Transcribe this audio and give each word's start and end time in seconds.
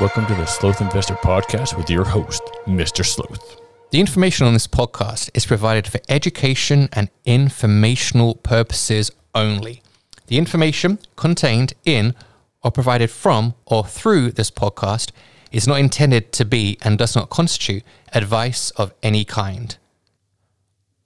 Welcome 0.00 0.26
to 0.26 0.34
the 0.36 0.46
Sloth 0.46 0.80
Investor 0.80 1.14
Podcast 1.14 1.76
with 1.76 1.90
your 1.90 2.04
host, 2.04 2.40
Mr. 2.66 3.04
Sloth. 3.04 3.60
The 3.90 3.98
information 3.98 4.46
on 4.46 4.52
this 4.52 4.68
podcast 4.68 5.28
is 5.34 5.44
provided 5.44 5.88
for 5.88 5.98
education 6.08 6.88
and 6.92 7.10
informational 7.24 8.36
purposes 8.36 9.10
only. 9.34 9.82
The 10.28 10.38
information 10.38 11.00
contained 11.16 11.72
in 11.84 12.14
or 12.62 12.70
provided 12.70 13.10
from 13.10 13.56
or 13.66 13.84
through 13.84 14.30
this 14.30 14.52
podcast 14.52 15.10
is 15.50 15.66
not 15.66 15.80
intended 15.80 16.30
to 16.34 16.44
be 16.44 16.78
and 16.82 16.96
does 16.96 17.16
not 17.16 17.28
constitute 17.28 17.82
advice 18.14 18.70
of 18.76 18.94
any 19.02 19.24
kind. 19.24 19.76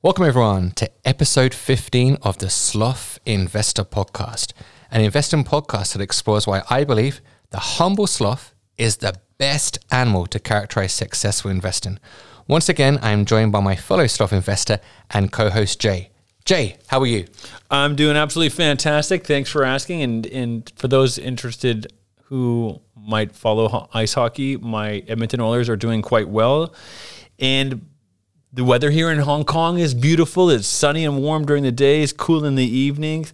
Welcome, 0.02 0.26
everyone, 0.26 0.72
to 0.72 0.90
episode 1.06 1.54
15 1.54 2.18
of 2.20 2.36
the 2.36 2.50
Sloth 2.50 3.18
Investor 3.24 3.84
Podcast, 3.84 4.52
an 4.90 5.00
investing 5.00 5.44
podcast 5.44 5.94
that 5.94 6.02
explores 6.02 6.46
why 6.46 6.60
I 6.68 6.84
believe 6.84 7.22
the 7.48 7.58
humble 7.58 8.06
sloth 8.06 8.51
is 8.82 8.96
the 8.96 9.14
best 9.38 9.78
animal 9.92 10.26
to 10.26 10.40
characterize 10.40 10.92
successful 10.92 11.50
investing. 11.52 12.00
Once 12.48 12.68
again, 12.68 12.98
I 13.00 13.12
am 13.12 13.24
joined 13.24 13.52
by 13.52 13.60
my 13.60 13.76
fellow 13.76 14.08
sloth 14.08 14.32
investor 14.32 14.80
and 15.10 15.30
co 15.30 15.50
host, 15.50 15.80
Jay. 15.80 16.10
Jay, 16.44 16.76
how 16.88 16.98
are 17.00 17.06
you? 17.06 17.26
I'm 17.70 17.94
doing 17.94 18.16
absolutely 18.16 18.50
fantastic. 18.50 19.24
Thanks 19.24 19.48
for 19.48 19.62
asking. 19.62 20.02
And 20.02 20.26
and 20.26 20.72
for 20.74 20.88
those 20.88 21.16
interested 21.16 21.92
who 22.24 22.80
might 22.96 23.36
follow 23.36 23.88
ice 23.94 24.14
hockey, 24.14 24.56
my 24.56 25.04
Edmonton 25.06 25.40
Oilers 25.40 25.68
are 25.68 25.76
doing 25.76 26.02
quite 26.02 26.28
well. 26.28 26.74
And 27.38 27.86
the 28.52 28.64
weather 28.64 28.90
here 28.90 29.12
in 29.12 29.20
Hong 29.20 29.44
Kong 29.44 29.78
is 29.78 29.94
beautiful. 29.94 30.50
It's 30.50 30.66
sunny 30.66 31.04
and 31.04 31.22
warm 31.22 31.46
during 31.46 31.62
the 31.62 31.72
days, 31.72 32.12
cool 32.12 32.44
in 32.44 32.56
the 32.56 32.66
evenings. 32.66 33.32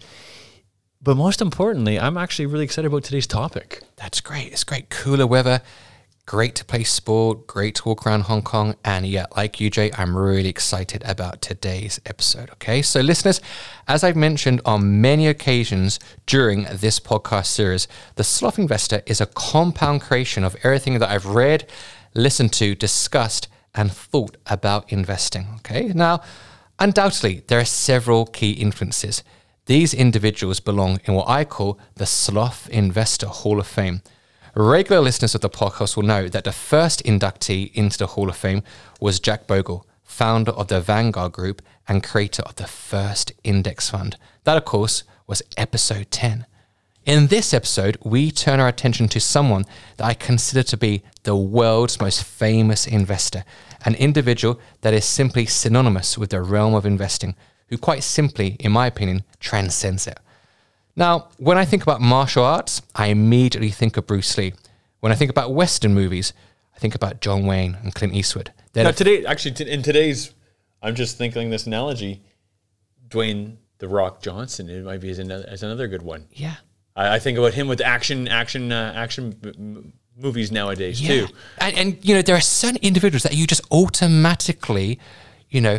But 1.01 1.17
most 1.17 1.41
importantly, 1.41 1.99
I'm 1.99 2.17
actually 2.17 2.47
really 2.47 2.65
excited 2.65 2.89
about 2.89 3.05
today's 3.05 3.27
topic. 3.27 3.83
That's 3.97 4.21
great. 4.21 4.53
It's 4.53 4.65
great. 4.65 4.91
Cooler 4.91 5.29
weather, 5.29 5.63
great 6.27 6.57
to 6.57 6.65
play 6.65 6.83
sport, 6.83 7.47
great 7.47 7.77
to 7.77 7.89
walk 7.89 8.05
around 8.05 8.23
Hong 8.23 8.43
Kong. 8.43 8.75
And 8.85 9.07
yeah, 9.07 9.27
like 9.37 9.55
Jay, 9.55 9.93
I'm 9.97 10.17
really 10.17 10.49
excited 10.49 11.05
about 11.07 11.41
today's 11.41 12.01
episode. 12.05 12.51
Okay. 12.51 12.83
So, 12.83 13.01
listeners, 13.01 13.41
as 13.87 14.03
I've 14.03 14.17
mentioned 14.17 14.61
on 14.65 15.01
many 15.01 15.29
occasions 15.29 16.01
during 16.27 16.65
this 16.65 16.99
podcast 16.99 17.47
series, 17.47 17.87
The 18.17 18.25
Sloth 18.25 18.59
Investor 18.59 19.03
is 19.07 19.21
a 19.21 19.27
compound 19.27 20.01
creation 20.01 20.43
of 20.43 20.57
everything 20.65 20.99
that 20.99 21.09
I've 21.09 21.27
read, 21.27 21.71
listened 22.13 22.53
to, 22.55 22.75
discussed, 22.75 23.47
and 23.73 23.93
thought 23.93 24.37
about 24.47 24.93
investing. 24.93 25.47
Okay. 25.59 25.93
Now, 25.95 26.23
undoubtedly, 26.81 27.45
there 27.47 27.61
are 27.61 27.65
several 27.65 28.27
key 28.27 28.51
influences. 28.51 29.23
These 29.69 29.93
individuals 29.93 30.61
belong 30.61 30.99
in 31.05 31.13
what 31.13 31.29
I 31.29 31.45
call 31.45 31.79
the 31.95 32.07
Sloth 32.07 32.71
Investor 32.71 33.27
Hall 33.27 33.61
of 33.61 33.67
Fame. 33.67 34.01
Regular 34.55 35.03
listeners 35.03 35.35
of 35.35 35.43
the 35.43 35.51
podcast 35.51 35.95
will 35.95 36.05
know 36.05 36.27
that 36.27 36.45
the 36.45 36.53
first 36.53 37.05
inductee 37.05 37.71
into 37.75 37.99
the 37.99 38.07
Hall 38.07 38.31
of 38.31 38.37
Fame 38.39 38.63
was 38.99 39.21
Jack 39.21 39.47
Bogle, 39.47 39.87
founder 40.03 40.53
of 40.53 40.69
the 40.69 40.81
Vanguard 40.81 41.33
Group 41.33 41.61
and 41.87 42.03
creator 42.03 42.43
of 42.45 42.57
the 42.57 42.67
first 42.67 43.33
index 43.45 43.91
fund. 43.91 44.17
That, 44.45 44.57
of 44.57 44.65
course, 44.65 45.03
was 45.27 45.43
episode 45.59 46.11
10. 46.11 46.47
In 47.05 47.27
this 47.27 47.53
episode, 47.53 47.99
we 48.03 48.31
turn 48.31 48.61
our 48.61 48.69
attention 48.69 49.07
to 49.09 49.21
someone 49.21 49.67
that 49.99 50.07
I 50.07 50.15
consider 50.15 50.63
to 50.63 50.79
be 50.79 51.03
the 51.25 51.37
world's 51.37 52.01
most 52.01 52.25
famous 52.25 52.87
investor, 52.87 53.45
an 53.85 53.97
individual 53.97 54.59
that 54.81 54.95
is 54.95 55.05
simply 55.05 55.45
synonymous 55.45 56.17
with 56.17 56.31
the 56.31 56.41
realm 56.41 56.73
of 56.73 56.87
investing, 56.87 57.37
who 57.69 57.79
quite 57.79 58.03
simply, 58.03 58.57
in 58.61 58.73
my 58.73 58.87
opinion, 58.87 59.23
transcends 59.41 60.07
it. 60.07 60.19
Now, 60.97 61.29
when 61.39 61.57
I 61.59 61.65
think 61.65 61.83
about 61.83 62.01
martial 62.01 62.45
arts, 62.45 62.83
I 62.95 63.07
immediately 63.07 63.71
think 63.71 63.97
of 63.97 64.07
Bruce 64.07 64.37
Lee. 64.37 64.53
When 65.01 65.13
I 65.13 65.15
think 65.15 65.31
about 65.31 65.53
Western 65.55 65.95
movies, 65.95 66.33
I 66.75 66.79
think 66.81 66.95
about 66.95 67.21
John 67.21 67.47
Wayne 67.47 67.77
and 67.83 67.95
Clint 67.95 68.15
Eastwood. 68.15 68.53
They're 68.73 68.85
Now, 68.85 68.91
today, 68.91 69.25
actually, 69.25 69.53
t- 69.53 69.71
in 69.71 69.83
today's, 69.83 70.35
I'm 70.83 70.95
just 70.95 71.17
thinking 71.17 71.51
this 71.51 71.67
analogy 71.67 72.23
Dwayne 73.09 73.57
The 73.79 73.89
Rock 73.89 74.23
Johnson, 74.23 74.69
it 74.69 74.85
might 74.85 75.01
be 75.01 75.11
as 75.11 75.19
another, 75.19 75.45
as 75.49 75.63
another 75.63 75.87
good 75.89 76.03
one. 76.03 76.27
yeah. 76.33 76.57
I, 76.97 77.15
I 77.15 77.19
think 77.21 77.39
about 77.39 77.55
him 77.55 77.69
with 77.69 77.81
action, 77.81 78.27
action, 78.29 78.73
uh, 78.73 78.93
action 78.97 79.37
m- 79.45 79.93
movies 80.17 80.51
nowadays 80.51 81.01
Yeah. 81.01 81.27
too. 81.27 81.33
And, 81.59 81.77
and, 81.79 81.99
you 82.03 82.15
know, 82.15 82.23
there 82.23 82.35
are 82.35 82.41
certain 82.41 82.79
individuals 82.83 83.23
that 83.23 83.35
you 83.35 83.47
just 83.47 83.63
automatically, 83.71 84.99
you 85.49 85.61
know, 85.61 85.79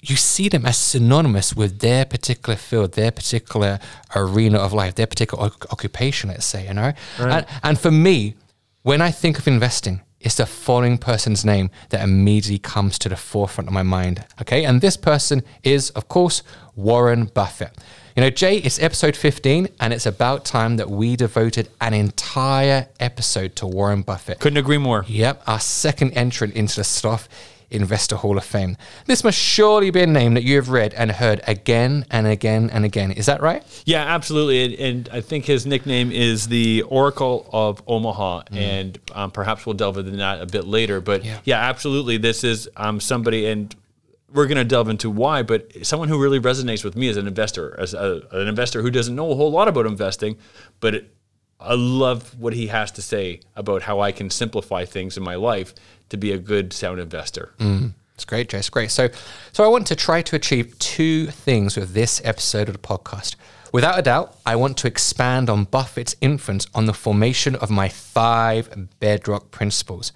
you 0.00 0.16
see 0.16 0.48
them 0.48 0.64
as 0.64 0.76
synonymous 0.76 1.54
with 1.54 1.80
their 1.80 2.04
particular 2.04 2.56
field, 2.56 2.92
their 2.92 3.10
particular 3.10 3.80
arena 4.14 4.58
of 4.58 4.72
life, 4.72 4.94
their 4.94 5.06
particular 5.06 5.46
oc- 5.46 5.72
occupation, 5.72 6.30
let's 6.30 6.46
say, 6.46 6.66
you 6.66 6.74
know? 6.74 6.92
And, 7.18 7.46
and 7.62 7.78
for 7.80 7.90
me, 7.90 8.34
when 8.82 9.00
I 9.00 9.10
think 9.10 9.38
of 9.38 9.48
investing, 9.48 10.02
it's 10.20 10.36
the 10.36 10.46
following 10.46 10.98
person's 10.98 11.44
name 11.44 11.70
that 11.90 12.02
immediately 12.02 12.58
comes 12.58 12.98
to 13.00 13.08
the 13.08 13.16
forefront 13.16 13.68
of 13.68 13.74
my 13.74 13.82
mind. 13.82 14.24
Okay. 14.40 14.64
And 14.64 14.80
this 14.80 14.96
person 14.96 15.42
is, 15.62 15.90
of 15.90 16.08
course, 16.08 16.42
Warren 16.74 17.26
Buffett. 17.26 17.76
You 18.16 18.22
know, 18.22 18.30
Jay, 18.30 18.56
it's 18.56 18.82
episode 18.82 19.16
15, 19.16 19.68
and 19.78 19.92
it's 19.92 20.06
about 20.06 20.44
time 20.44 20.76
that 20.78 20.90
we 20.90 21.14
devoted 21.14 21.68
an 21.80 21.94
entire 21.94 22.88
episode 22.98 23.54
to 23.56 23.66
Warren 23.66 24.02
Buffett. 24.02 24.40
Couldn't 24.40 24.56
agree 24.56 24.78
more. 24.78 25.04
Yep, 25.06 25.44
our 25.46 25.60
second 25.60 26.12
entrant 26.12 26.54
into 26.54 26.76
the 26.76 26.84
Sloth 26.84 27.28
Investor 27.70 28.16
Hall 28.16 28.38
of 28.38 28.44
Fame. 28.44 28.76
This 29.06 29.22
must 29.22 29.38
surely 29.38 29.90
be 29.90 30.00
a 30.02 30.06
name 30.06 30.34
that 30.34 30.42
you 30.42 30.56
have 30.56 30.70
read 30.70 30.94
and 30.94 31.10
heard 31.10 31.40
again 31.46 32.06
and 32.10 32.26
again 32.26 32.70
and 32.70 32.84
again. 32.84 33.12
Is 33.12 33.26
that 33.26 33.40
right? 33.42 33.62
Yeah, 33.84 34.04
absolutely. 34.04 34.64
And, 34.64 34.74
and 34.74 35.08
I 35.12 35.20
think 35.20 35.44
his 35.44 35.66
nickname 35.66 36.10
is 36.10 36.48
the 36.48 36.82
Oracle 36.82 37.48
of 37.52 37.82
Omaha, 37.86 38.42
and 38.52 38.98
um, 39.12 39.30
perhaps 39.30 39.66
we'll 39.66 39.74
delve 39.74 39.98
into 39.98 40.12
that 40.16 40.40
a 40.40 40.46
bit 40.46 40.66
later. 40.66 41.00
But 41.00 41.24
Yeah. 41.24 41.38
yeah, 41.44 41.60
absolutely. 41.68 42.16
This 42.16 42.44
is 42.44 42.68
um, 42.76 43.00
somebody, 43.00 43.46
and 43.46 43.74
we're 44.32 44.46
going 44.46 44.58
to 44.58 44.64
delve 44.64 44.88
into 44.88 45.08
why, 45.10 45.42
but 45.42 45.70
someone 45.86 46.08
who 46.08 46.20
really 46.22 46.40
resonates 46.40 46.84
with 46.84 46.96
me 46.96 47.08
as 47.08 47.16
an 47.16 47.26
investor, 47.26 47.74
as 47.80 47.94
a, 47.94 48.22
an 48.32 48.46
investor 48.48 48.82
who 48.82 48.90
doesn't 48.90 49.14
know 49.16 49.30
a 49.30 49.34
whole 49.34 49.50
lot 49.50 49.68
about 49.68 49.86
investing, 49.86 50.36
but 50.80 50.94
it, 50.94 51.14
I 51.60 51.74
love 51.74 52.38
what 52.38 52.52
he 52.52 52.68
has 52.68 52.92
to 52.92 53.02
say 53.02 53.40
about 53.56 53.82
how 53.82 54.00
I 54.00 54.12
can 54.12 54.30
simplify 54.30 54.84
things 54.84 55.16
in 55.16 55.22
my 55.22 55.34
life 55.34 55.74
to 56.10 56.16
be 56.16 56.32
a 56.32 56.38
good, 56.38 56.72
sound 56.72 57.00
investor. 57.00 57.52
Mm. 57.58 57.94
It's 58.14 58.24
great. 58.24 58.52
It's 58.52 58.70
great. 58.70 58.90
So, 58.90 59.08
so 59.52 59.64
I 59.64 59.68
want 59.68 59.86
to 59.88 59.96
try 59.96 60.22
to 60.22 60.36
achieve 60.36 60.76
two 60.78 61.26
things 61.26 61.76
with 61.76 61.94
this 61.94 62.20
episode 62.24 62.68
of 62.68 62.74
the 62.74 62.80
podcast. 62.80 63.36
Without 63.72 63.98
a 63.98 64.02
doubt, 64.02 64.36
I 64.46 64.56
want 64.56 64.76
to 64.78 64.86
expand 64.86 65.50
on 65.50 65.64
Buffett's 65.64 66.16
influence 66.20 66.66
on 66.74 66.86
the 66.86 66.94
formation 66.94 67.54
of 67.54 67.70
my 67.70 67.88
five 67.88 68.88
bedrock 68.98 69.50
principles. 69.50 70.12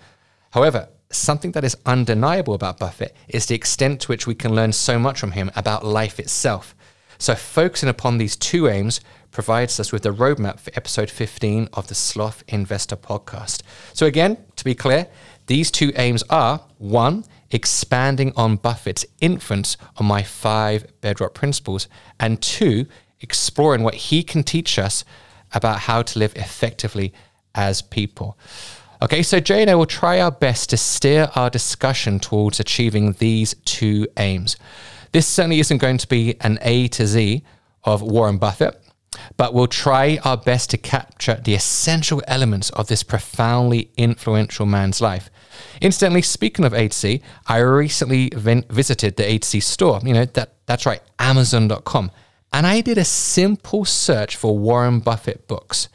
However, 0.51 0.89
something 1.11 1.53
that 1.53 1.65
is 1.65 1.77
undeniable 1.87 2.55
about 2.55 2.79
Buffett 2.79 3.15
is 3.29 3.47
the 3.47 3.55
extent 3.55 4.01
to 4.01 4.09
which 4.09 4.27
we 4.27 4.35
can 4.35 4.55
learn 4.55 4.73
so 4.73 4.99
much 4.99 5.21
from 5.21 5.33
him 5.33 5.51
about 5.55 5.85
life 5.85 6.19
itself. 6.19 6.75
So, 7.19 7.35
focusing 7.35 7.89
upon 7.89 8.19
these 8.19 8.35
two 8.35 8.69
aims 8.69 9.01
provides 9.33 9.81
us 9.81 9.91
with 9.91 10.03
the 10.03 10.13
roadmap 10.13 10.61
for 10.61 10.71
episode 10.77 11.11
15 11.11 11.69
of 11.73 11.89
the 11.89 11.95
Sloth 11.95 12.45
Investor 12.47 12.97
podcast. 12.97 13.63
So, 13.93 14.07
again, 14.07 14.37
to 14.57 14.65
be 14.65 14.75
clear, 14.75 15.09
these 15.47 15.71
two 15.71 15.93
aims 15.97 16.23
are 16.31 16.61
one, 16.79 17.25
expanding 17.51 18.33
on 18.37 18.57
Buffett's 18.57 19.05
influence 19.21 19.77
on 19.97 20.07
my 20.07 20.23
five 20.23 20.87
bedrock 21.01 21.35
principles, 21.35 21.89
and 22.21 22.41
two, 22.41 22.87
exploring 23.21 23.83
what 23.83 23.95
he 23.95 24.23
can 24.23 24.45
teach 24.45 24.79
us 24.79 25.05
about 25.53 25.81
how 25.81 26.03
to 26.03 26.19
live 26.19 26.35
effectively 26.37 27.13
as 27.55 27.83
people. 27.83 28.39
Okay, 29.03 29.23
so 29.23 29.41
Jay 29.41 29.63
and 29.63 29.71
I 29.71 29.75
will 29.75 29.87
try 29.87 30.21
our 30.21 30.31
best 30.31 30.71
to 30.71 30.77
steer 30.77 31.29
our 31.35 31.51
discussion 31.51 32.21
towards 32.21 32.61
achieving 32.61 33.13
these 33.15 33.55
two 33.65 34.07
aims. 34.17 34.57
This 35.11 35.27
certainly 35.27 35.61
isn't 35.61 35.79
going 35.79 35.99
to 35.99 36.09
be 36.09 36.37
an 36.41 36.59
A 36.63 36.89
to 36.89 37.07
Z 37.07 37.43
of 37.85 38.01
Warren 38.01 38.39
Buffett, 38.39 38.82
but 39.37 39.55
we'll 39.55 39.67
try 39.67 40.19
our 40.25 40.37
best 40.37 40.71
to 40.71 40.79
capture 40.79 41.41
the 41.45 41.55
essential 41.55 42.23
elements 42.27 42.71
of 42.71 42.89
this 42.89 43.03
profoundly 43.03 43.91
influential 43.97 44.67
man's 44.67 45.01
life. 45.01 45.31
Incidentally, 45.81 46.23
speaking 46.23 46.65
of 46.65 46.73
A2C, 46.73 47.23
I 47.47 47.59
recently 47.59 48.31
ven- 48.35 48.65
visited 48.71 49.17
the 49.17 49.25
A2C 49.25 49.63
store. 49.63 50.01
You 50.03 50.15
know, 50.15 50.25
that, 50.25 50.55
that's 50.67 50.87
right, 50.87 51.03
Amazon.com. 51.19 52.11
And 52.53 52.67
I 52.67 52.81
did 52.81 52.99
a 52.99 53.05
simple 53.05 53.85
search 53.85 54.37
for 54.37 54.59
Warren 54.59 55.01
Buffett 55.01 55.49
books. 55.49 55.89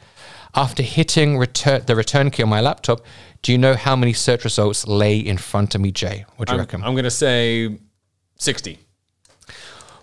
After 0.54 0.82
hitting 0.82 1.38
return, 1.38 1.82
the 1.86 1.94
return 1.94 2.30
key 2.30 2.42
on 2.42 2.48
my 2.48 2.60
laptop, 2.60 3.02
do 3.42 3.52
you 3.52 3.58
know 3.58 3.74
how 3.74 3.94
many 3.94 4.12
search 4.12 4.44
results 4.44 4.86
lay 4.86 5.18
in 5.18 5.38
front 5.38 5.74
of 5.74 5.80
me, 5.80 5.92
Jay? 5.92 6.24
What 6.36 6.48
do 6.48 6.54
you 6.54 6.58
I'm, 6.58 6.60
reckon? 6.60 6.82
I'm 6.82 6.94
going 6.94 7.04
to 7.04 7.10
say 7.10 7.78
60. 8.38 8.78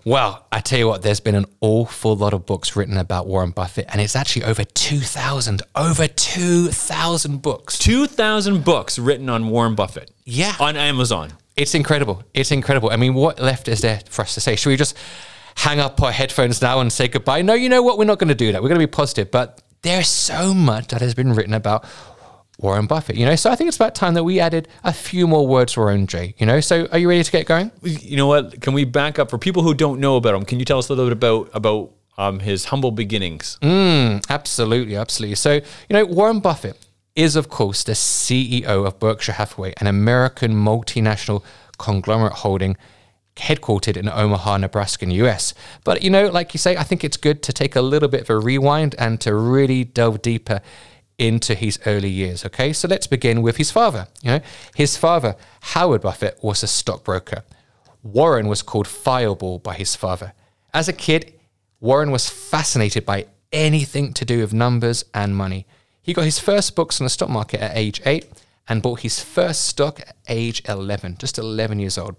Well, 0.06 0.46
I 0.52 0.60
tell 0.60 0.78
you 0.78 0.86
what, 0.86 1.02
there's 1.02 1.18
been 1.18 1.34
an 1.34 1.46
awful 1.60 2.14
lot 2.14 2.32
of 2.32 2.46
books 2.46 2.76
written 2.76 2.96
about 2.96 3.26
Warren 3.26 3.50
Buffett, 3.50 3.86
and 3.88 4.00
it's 4.00 4.14
actually 4.14 4.44
over 4.44 4.62
2,000. 4.62 5.62
Over 5.74 6.06
2,000 6.06 7.42
books. 7.42 7.76
2,000 7.80 8.64
books 8.64 9.00
written 9.00 9.28
on 9.28 9.48
Warren 9.48 9.74
Buffett. 9.74 10.12
Yeah. 10.24 10.54
On 10.60 10.76
Amazon. 10.76 11.32
It's 11.56 11.74
incredible. 11.74 12.22
It's 12.34 12.52
incredible. 12.52 12.90
I 12.90 12.96
mean, 12.96 13.14
what 13.14 13.40
left 13.40 13.66
is 13.66 13.80
there 13.80 14.00
for 14.08 14.22
us 14.22 14.34
to 14.34 14.40
say? 14.40 14.54
Should 14.54 14.70
we 14.70 14.76
just 14.76 14.96
hang 15.56 15.80
up 15.80 16.00
our 16.00 16.12
headphones 16.12 16.62
now 16.62 16.78
and 16.78 16.92
say 16.92 17.08
goodbye? 17.08 17.42
No, 17.42 17.54
you 17.54 17.68
know 17.68 17.82
what? 17.82 17.98
We're 17.98 18.04
not 18.04 18.20
going 18.20 18.28
to 18.28 18.36
do 18.36 18.52
that. 18.52 18.62
We're 18.62 18.68
going 18.68 18.80
to 18.80 18.86
be 18.86 18.90
positive. 18.90 19.32
But 19.32 19.60
there's 19.82 20.06
so 20.06 20.54
much 20.54 20.86
that 20.88 21.00
has 21.00 21.14
been 21.14 21.32
written 21.32 21.52
about 21.52 21.84
Warren 22.58 22.86
Buffett. 22.86 23.16
You 23.16 23.26
know, 23.26 23.36
so 23.36 23.50
I 23.50 23.56
think 23.56 23.68
it's 23.68 23.76
about 23.76 23.94
time 23.94 24.14
that 24.14 24.24
we 24.24 24.40
added 24.40 24.68
a 24.82 24.92
few 24.92 25.26
more 25.26 25.46
words 25.46 25.74
to 25.74 25.82
our 25.82 25.90
own 25.90 26.06
Jay. 26.06 26.34
You 26.38 26.46
know, 26.46 26.60
so 26.60 26.86
are 26.90 26.98
you 26.98 27.08
ready 27.08 27.22
to 27.22 27.30
get 27.30 27.46
going? 27.46 27.70
You 27.82 28.16
know 28.16 28.26
what? 28.26 28.60
Can 28.60 28.72
we 28.72 28.84
back 28.84 29.18
up 29.18 29.30
for 29.30 29.38
people 29.38 29.62
who 29.62 29.74
don't 29.74 30.00
know 30.00 30.16
about 30.16 30.34
him? 30.34 30.44
Can 30.44 30.58
you 30.58 30.64
tell 30.64 30.78
us 30.78 30.88
a 30.88 30.94
little 30.94 31.06
bit 31.06 31.12
about 31.12 31.50
about 31.52 31.92
um, 32.18 32.40
his 32.40 32.66
humble 32.66 32.90
beginnings? 32.90 33.58
Absolutely, 34.28 34.96
absolutely. 34.96 35.36
So, 35.36 35.54
you 35.54 35.62
know, 35.90 36.06
Warren 36.06 36.40
Buffett 36.40 36.86
is, 37.14 37.36
of 37.36 37.48
course, 37.48 37.82
the 37.84 37.92
CEO 37.92 38.86
of 38.86 38.98
Berkshire 38.98 39.32
Hathaway, 39.32 39.74
an 39.78 39.86
American 39.86 40.52
multinational 40.52 41.42
conglomerate 41.78 42.34
holding 42.34 42.76
headquartered 43.36 43.96
in 43.98 44.08
Omaha, 44.08 44.58
Nebraska, 44.58 45.04
in 45.04 45.10
the 45.10 45.16
US. 45.26 45.52
But, 45.84 46.02
you 46.02 46.10
know, 46.10 46.28
like 46.28 46.54
you 46.54 46.58
say, 46.58 46.76
I 46.76 46.82
think 46.82 47.04
it's 47.04 47.18
good 47.18 47.42
to 47.44 47.52
take 47.52 47.76
a 47.76 47.82
little 47.82 48.08
bit 48.08 48.22
of 48.22 48.30
a 48.30 48.38
rewind 48.38 48.94
and 48.98 49.20
to 49.22 49.34
really 49.34 49.84
delve 49.84 50.22
deeper 50.22 50.60
into 51.18 51.54
his 51.54 51.78
early 51.86 52.10
years. 52.10 52.44
Okay, 52.44 52.72
so 52.72 52.88
let's 52.88 53.06
begin 53.06 53.42
with 53.42 53.56
his 53.56 53.70
father. 53.70 54.08
You 54.22 54.32
know, 54.32 54.40
his 54.74 54.96
father, 54.96 55.36
Howard 55.60 56.02
Buffett, 56.02 56.38
was 56.42 56.62
a 56.62 56.66
stockbroker. 56.66 57.42
Warren 58.02 58.48
was 58.48 58.62
called 58.62 58.86
Fireball 58.86 59.58
by 59.58 59.74
his 59.74 59.96
father. 59.96 60.32
As 60.74 60.88
a 60.88 60.92
kid, 60.92 61.32
Warren 61.80 62.10
was 62.10 62.28
fascinated 62.28 63.06
by 63.06 63.26
anything 63.52 64.12
to 64.14 64.24
do 64.24 64.40
with 64.40 64.52
numbers 64.52 65.04
and 65.14 65.36
money. 65.36 65.66
He 66.02 66.12
got 66.12 66.24
his 66.24 66.38
first 66.38 66.76
books 66.76 67.00
on 67.00 67.04
the 67.04 67.10
stock 67.10 67.30
market 67.30 67.60
at 67.60 67.76
age 67.76 68.00
eight 68.04 68.26
and 68.68 68.82
bought 68.82 69.00
his 69.00 69.20
first 69.20 69.64
stock 69.64 70.00
at 70.00 70.16
age 70.28 70.62
11, 70.68 71.16
just 71.18 71.38
11 71.38 71.78
years 71.78 71.98
old. 71.98 72.16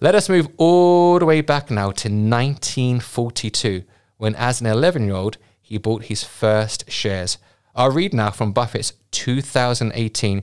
Let 0.00 0.14
us 0.14 0.28
move 0.28 0.48
all 0.56 1.18
the 1.18 1.26
way 1.26 1.40
back 1.40 1.70
now 1.70 1.92
to 1.92 2.08
1942, 2.08 3.84
when 4.16 4.34
as 4.34 4.60
an 4.60 4.66
11 4.66 5.04
year 5.06 5.14
old, 5.14 5.38
he 5.60 5.78
bought 5.78 6.04
his 6.04 6.24
first 6.24 6.90
shares. 6.90 7.38
I'll 7.74 7.90
read 7.90 8.12
now 8.12 8.30
from 8.30 8.52
Buffett's 8.52 8.92
2018 9.12 10.42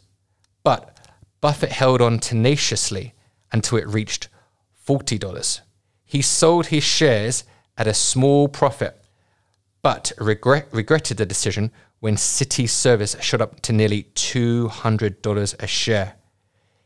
But 0.64 0.98
Buffett 1.42 1.72
held 1.72 2.02
on 2.02 2.20
tenaciously 2.20 3.14
until 3.52 3.78
it 3.78 3.88
reached 3.88 4.30
$40. 4.88 5.62
He 6.06 6.22
sold 6.22 6.68
his 6.68 6.84
shares 6.84 7.44
at 7.78 7.88
a 7.88 7.94
small 7.94 8.48
profit, 8.48 9.04
but 9.82 10.12
regret, 10.20 10.68
regretted 10.72 11.18
the 11.18 11.26
decision 11.26 11.72
when 12.00 12.18
City 12.18 12.68
Service 12.68 13.18
shot 13.22 13.42
up 13.42 13.60
to 13.62 13.74
nearly 13.74 14.04
$200 14.14 15.64
a 15.64 15.68
share. 15.68 16.14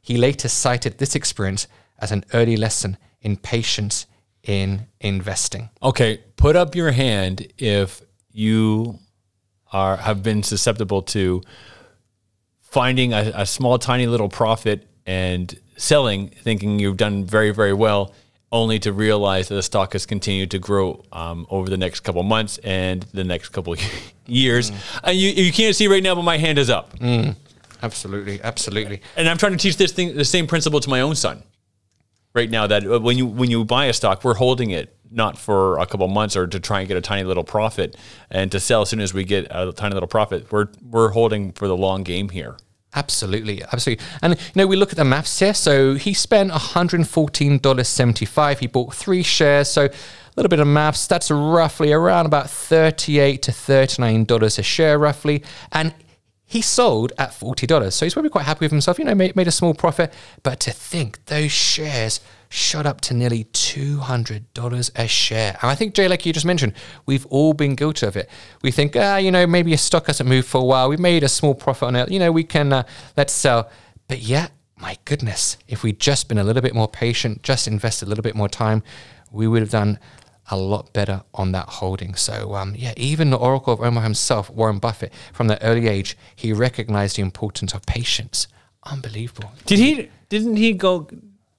He 0.01 0.17
later 0.17 0.47
cited 0.47 0.97
this 0.97 1.15
experience 1.15 1.67
as 1.99 2.11
an 2.11 2.23
early 2.33 2.55
lesson 2.55 2.97
in 3.21 3.35
patience 3.35 4.05
in 4.49 4.87
investing. 4.99 5.69
Okay, 5.83 6.21
put 6.35 6.55
up 6.55 6.73
your 6.73 6.89
hand 6.89 7.47
if 7.59 8.01
you 8.31 8.97
are 9.71 9.95
have 9.97 10.23
been 10.23 10.41
susceptible 10.41 11.03
to 11.03 11.43
finding 12.59 13.13
a, 13.13 13.31
a 13.35 13.45
small, 13.45 13.77
tiny 13.77 14.07
little 14.07 14.27
profit 14.27 14.87
and 15.05 15.55
selling, 15.77 16.29
thinking 16.29 16.79
you've 16.79 16.97
done 16.97 17.25
very, 17.25 17.51
very 17.51 17.73
well, 17.73 18.11
only 18.51 18.79
to 18.79 18.91
realize 18.91 19.49
that 19.49 19.55
the 19.55 19.61
stock 19.61 19.93
has 19.93 20.07
continued 20.07 20.49
to 20.49 20.57
grow 20.57 21.05
um, 21.11 21.45
over 21.51 21.69
the 21.69 21.77
next 21.77 21.99
couple 21.99 22.23
months 22.23 22.57
and 22.63 23.03
the 23.13 23.23
next 23.23 23.49
couple 23.49 23.75
years. 24.25 24.71
And 25.03 25.15
you, 25.15 25.29
you 25.29 25.53
can't 25.53 25.75
see 25.75 25.87
right 25.87 26.01
now, 26.01 26.15
but 26.15 26.23
my 26.23 26.37
hand 26.37 26.57
is 26.57 26.71
up. 26.71 26.99
Absolutely, 27.83 28.41
absolutely. 28.41 29.03
And 29.15 29.29
I'm 29.29 29.37
trying 29.37 29.51
to 29.51 29.59
teach 29.59 29.77
this 29.77 29.91
thing, 29.91 30.15
the 30.15 30.25
same 30.25 30.47
principle 30.47 30.79
to 30.79 30.89
my 30.89 31.01
own 31.01 31.15
son 31.15 31.43
right 32.33 32.49
now. 32.49 32.65
That 32.67 32.85
uh, 32.85 32.99
when 32.99 33.17
you 33.17 33.25
when 33.25 33.49
you 33.51 33.65
buy 33.65 33.85
a 33.85 33.93
stock, 33.93 34.23
we're 34.23 34.35
holding 34.35 34.71
it 34.71 34.95
not 35.11 35.37
for 35.37 35.77
a 35.79 35.85
couple 35.85 36.07
months 36.07 36.35
or 36.35 36.47
to 36.47 36.59
try 36.59 36.79
and 36.79 36.87
get 36.87 36.97
a 36.97 37.01
tiny 37.01 37.23
little 37.23 37.43
profit, 37.43 37.95
and 38.29 38.51
to 38.51 38.59
sell 38.59 38.83
as 38.83 38.89
soon 38.89 38.99
as 38.99 39.13
we 39.13 39.23
get 39.23 39.47
a 39.49 39.71
tiny 39.71 39.93
little 39.93 40.07
profit. 40.07 40.51
We're 40.51 40.67
we're 40.81 41.09
holding 41.09 41.51
for 41.51 41.67
the 41.67 41.77
long 41.77 42.03
game 42.03 42.29
here. 42.29 42.57
Absolutely, 42.95 43.61
absolutely. 43.63 44.03
And 44.21 44.33
you 44.33 44.39
know, 44.55 44.65
we 44.65 44.75
look 44.75 44.91
at 44.91 44.97
the 44.97 45.05
maths 45.05 45.37
here. 45.37 45.53
So 45.53 45.93
he 45.93 46.15
spent 46.15 46.51
$114.75. 46.51 48.57
He 48.57 48.67
bought 48.67 48.95
three 48.95 49.21
shares. 49.21 49.69
So 49.69 49.85
a 49.85 49.91
little 50.35 50.49
bit 50.49 50.59
of 50.59 50.65
maths. 50.65 51.05
That's 51.05 51.29
roughly 51.29 51.91
around 51.91 52.25
about 52.25 52.49
38 52.49 53.43
to 53.43 53.51
$39 53.51 54.57
a 54.57 54.63
share, 54.63 54.97
roughly. 54.97 55.43
And 55.71 55.93
he 56.49 56.63
sold 56.63 57.13
at 57.19 57.29
$40. 57.29 57.93
So 57.93 58.07
he's 58.07 58.13
probably 58.13 58.31
quite 58.31 58.45
happy 58.45 58.65
with 58.65 58.71
himself. 58.71 58.97
You 58.97 59.05
know, 59.05 59.13
made, 59.13 59.35
made 59.35 59.47
a 59.47 59.51
small 59.51 59.75
profit. 59.75 60.11
But 60.41 60.59
to 60.61 60.71
think 60.71 61.23
those 61.25 61.51
shares 61.51 62.21
shot 62.49 62.87
up 62.87 63.01
to 63.01 63.13
nearly 63.13 63.43
$200 63.43 64.91
a 64.95 65.07
share. 65.07 65.59
And 65.61 65.69
I 65.69 65.75
think, 65.75 65.93
Jay, 65.93 66.07
like 66.07 66.25
you 66.25 66.33
just 66.33 66.47
mentioned, 66.47 66.73
we've 67.05 67.27
all 67.27 67.53
been 67.53 67.75
guilty 67.75 68.07
of 68.07 68.17
it. 68.17 68.27
We 68.63 68.71
think, 68.71 68.95
ah, 68.95 69.17
you 69.17 69.29
know, 69.29 69.45
maybe 69.45 69.73
a 69.73 69.77
stock 69.77 70.07
hasn't 70.07 70.27
moved 70.27 70.47
for 70.47 70.59
a 70.59 70.63
while. 70.63 70.89
We 70.89 70.97
made 70.97 71.23
a 71.23 71.29
small 71.29 71.53
profit 71.53 71.87
on 71.87 71.95
it. 71.95 72.09
You 72.09 72.17
know, 72.17 72.31
we 72.31 72.43
can, 72.43 72.73
uh, 72.73 72.83
let's 73.15 73.31
sell. 73.31 73.69
But 74.07 74.23
yeah, 74.23 74.47
my 74.75 74.97
goodness, 75.05 75.55
if 75.67 75.83
we'd 75.83 75.99
just 75.99 76.27
been 76.27 76.39
a 76.39 76.43
little 76.43 76.63
bit 76.63 76.73
more 76.73 76.87
patient, 76.87 77.43
just 77.43 77.67
invested 77.67 78.07
a 78.07 78.09
little 78.09 78.23
bit 78.23 78.33
more 78.33 78.49
time, 78.49 78.81
we 79.31 79.47
would 79.47 79.61
have 79.61 79.69
done 79.69 79.99
a 80.51 80.57
lot 80.57 80.93
better 80.93 81.23
on 81.33 81.51
that 81.51 81.67
holding. 81.67 82.15
So, 82.15 82.55
um, 82.55 82.75
yeah, 82.75 82.93
even 82.97 83.29
the 83.29 83.37
Oracle 83.37 83.73
of 83.73 83.81
Omaha 83.81 84.03
himself, 84.03 84.49
Warren 84.49 84.79
Buffett, 84.79 85.13
from 85.33 85.47
that 85.47 85.59
early 85.61 85.87
age, 85.87 86.17
he 86.35 86.53
recognized 86.53 87.17
the 87.17 87.21
importance 87.21 87.73
of 87.73 87.85
patience. 87.85 88.47
Unbelievable. 88.83 89.51
Did 89.65 89.79
he? 89.79 90.09
Didn't 90.29 90.55
he 90.55 90.73
go? 90.73 91.07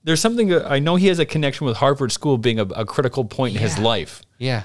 There's 0.02 0.20
something 0.20 0.52
I 0.52 0.78
know 0.78 0.96
he 0.96 1.08
has 1.08 1.18
a 1.18 1.26
connection 1.26 1.66
with 1.66 1.76
Harvard 1.76 2.12
School 2.12 2.38
being 2.38 2.58
a, 2.58 2.64
a 2.64 2.84
critical 2.84 3.24
point 3.24 3.54
in 3.54 3.60
his 3.60 3.78
life. 3.78 4.22
Yeah. 4.38 4.64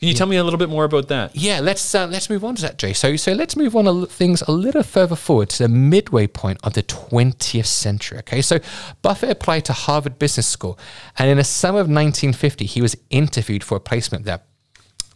Can 0.00 0.08
you 0.08 0.14
tell 0.14 0.26
me 0.26 0.36
a 0.36 0.44
little 0.44 0.58
bit 0.58 0.70
more 0.70 0.84
about 0.84 1.08
that? 1.08 1.36
Yeah, 1.36 1.60
let's 1.60 1.94
uh, 1.94 2.06
let's 2.06 2.30
move 2.30 2.42
on 2.42 2.54
to 2.54 2.62
that, 2.62 2.78
Jay. 2.78 2.94
So 2.94 3.16
so 3.16 3.32
let's 3.32 3.54
move 3.54 3.76
on 3.76 3.86
l- 3.86 4.06
things 4.06 4.40
a 4.40 4.50
little 4.50 4.82
further 4.82 5.14
forward 5.14 5.50
to 5.50 5.64
the 5.64 5.68
midway 5.68 6.26
point 6.26 6.58
of 6.64 6.72
the 6.72 6.82
20th 6.82 7.66
century. 7.66 8.16
Okay, 8.20 8.40
so 8.40 8.60
Buffett 9.02 9.28
applied 9.28 9.66
to 9.66 9.74
Harvard 9.74 10.18
Business 10.18 10.46
School, 10.46 10.78
and 11.18 11.28
in 11.28 11.36
the 11.36 11.44
summer 11.44 11.80
of 11.80 11.86
1950, 11.86 12.64
he 12.64 12.80
was 12.80 12.96
interviewed 13.10 13.62
for 13.62 13.76
a 13.76 13.80
placement 13.80 14.24
there. 14.24 14.40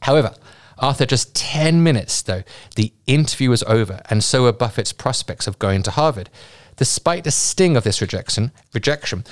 However, 0.03 0.35
after 0.79 1.07
just 1.07 1.35
10 1.35 1.83
minutes, 1.83 2.21
though, 2.21 2.43
the 2.76 2.93
interview 3.07 3.49
was 3.49 3.62
over, 3.62 4.03
and 4.11 4.23
so 4.23 4.43
were 4.43 4.53
Buffett's 4.53 4.93
prospects 4.93 5.47
of 5.47 5.59
going 5.59 5.83
to 5.85 5.93
Harvard. 5.93 6.29
Despite 6.76 7.25
the 7.25 7.31
sting 7.31 7.79
of 7.79 7.85
this 7.85 8.03
rejection, 8.03 8.53
rejection, 8.75 9.25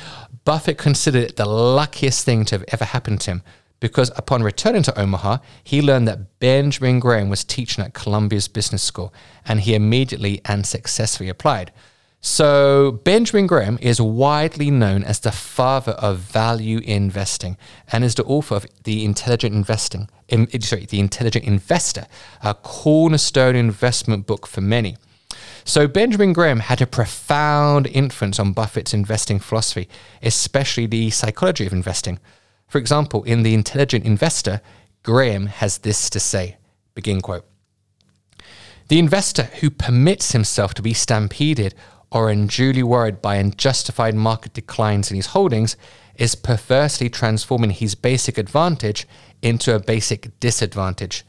Buffett 0.47 0.78
considered 0.78 1.25
it 1.25 1.37
the 1.37 1.44
luckiest 1.44 2.25
thing 2.25 2.47
to 2.47 2.54
have 2.54 2.64
ever 2.68 2.87
happened 2.87 3.21
to 3.23 3.32
him 3.32 3.42
because 3.82 4.12
upon 4.14 4.44
returning 4.44 4.84
to 4.84 4.96
Omaha, 4.96 5.38
he 5.64 5.82
learned 5.82 6.06
that 6.06 6.38
Benjamin 6.38 7.00
Graham 7.00 7.28
was 7.28 7.42
teaching 7.42 7.84
at 7.84 7.94
Columbia's 7.94 8.46
Business 8.46 8.80
School, 8.80 9.12
and 9.44 9.58
he 9.60 9.74
immediately 9.74 10.40
and 10.44 10.64
successfully 10.64 11.28
applied. 11.28 11.72
So, 12.20 13.00
Benjamin 13.02 13.48
Graham 13.48 13.80
is 13.82 14.00
widely 14.00 14.70
known 14.70 15.02
as 15.02 15.18
the 15.18 15.32
father 15.32 15.92
of 15.92 16.18
value 16.18 16.78
investing 16.84 17.56
and 17.90 18.04
is 18.04 18.14
the 18.14 18.22
author 18.22 18.54
of 18.54 18.66
The 18.84 19.04
Intelligent 19.04 19.52
Investing, 19.52 20.08
in, 20.28 20.46
eh, 20.52 20.60
sorry, 20.60 20.86
The 20.86 21.00
Intelligent 21.00 21.44
Investor, 21.44 22.06
a 22.40 22.54
cornerstone 22.54 23.56
investment 23.56 24.28
book 24.28 24.46
for 24.46 24.60
many. 24.60 24.96
So, 25.64 25.88
Benjamin 25.88 26.32
Graham 26.32 26.60
had 26.60 26.80
a 26.80 26.86
profound 26.86 27.88
influence 27.88 28.38
on 28.38 28.52
Buffett's 28.52 28.94
investing 28.94 29.40
philosophy, 29.40 29.88
especially 30.22 30.86
the 30.86 31.10
psychology 31.10 31.66
of 31.66 31.72
investing. 31.72 32.20
For 32.73 32.79
example, 32.79 33.23
in 33.25 33.43
The 33.43 33.52
Intelligent 33.52 34.07
Investor, 34.07 34.62
Graham 35.02 35.45
has 35.45 35.76
this 35.76 36.09
to 36.09 36.19
say 36.19 36.57
begin 36.95 37.21
quote. 37.21 37.45
The 38.88 38.99
investor 38.99 39.50
who 39.61 39.69
permits 39.69 40.33
himself 40.33 40.73
to 40.75 40.83
be 40.83 40.95
stampeded 40.95 41.75
or 42.11 42.31
unduly 42.31 42.83
worried 42.83 43.21
by 43.21 43.35
unjustified 43.37 44.14
market 44.14 44.55
declines 44.55 45.11
in 45.11 45.17
his 45.17 45.37
holdings 45.37 45.76
is 46.17 46.35
perversely 46.35 47.11
transforming 47.11 47.73
his 47.73 47.95
basic 47.95 48.38
advantage 48.38 49.07
into 49.43 49.75
a 49.75 49.79
basic 49.79 50.41
disadvantage. 50.41 51.26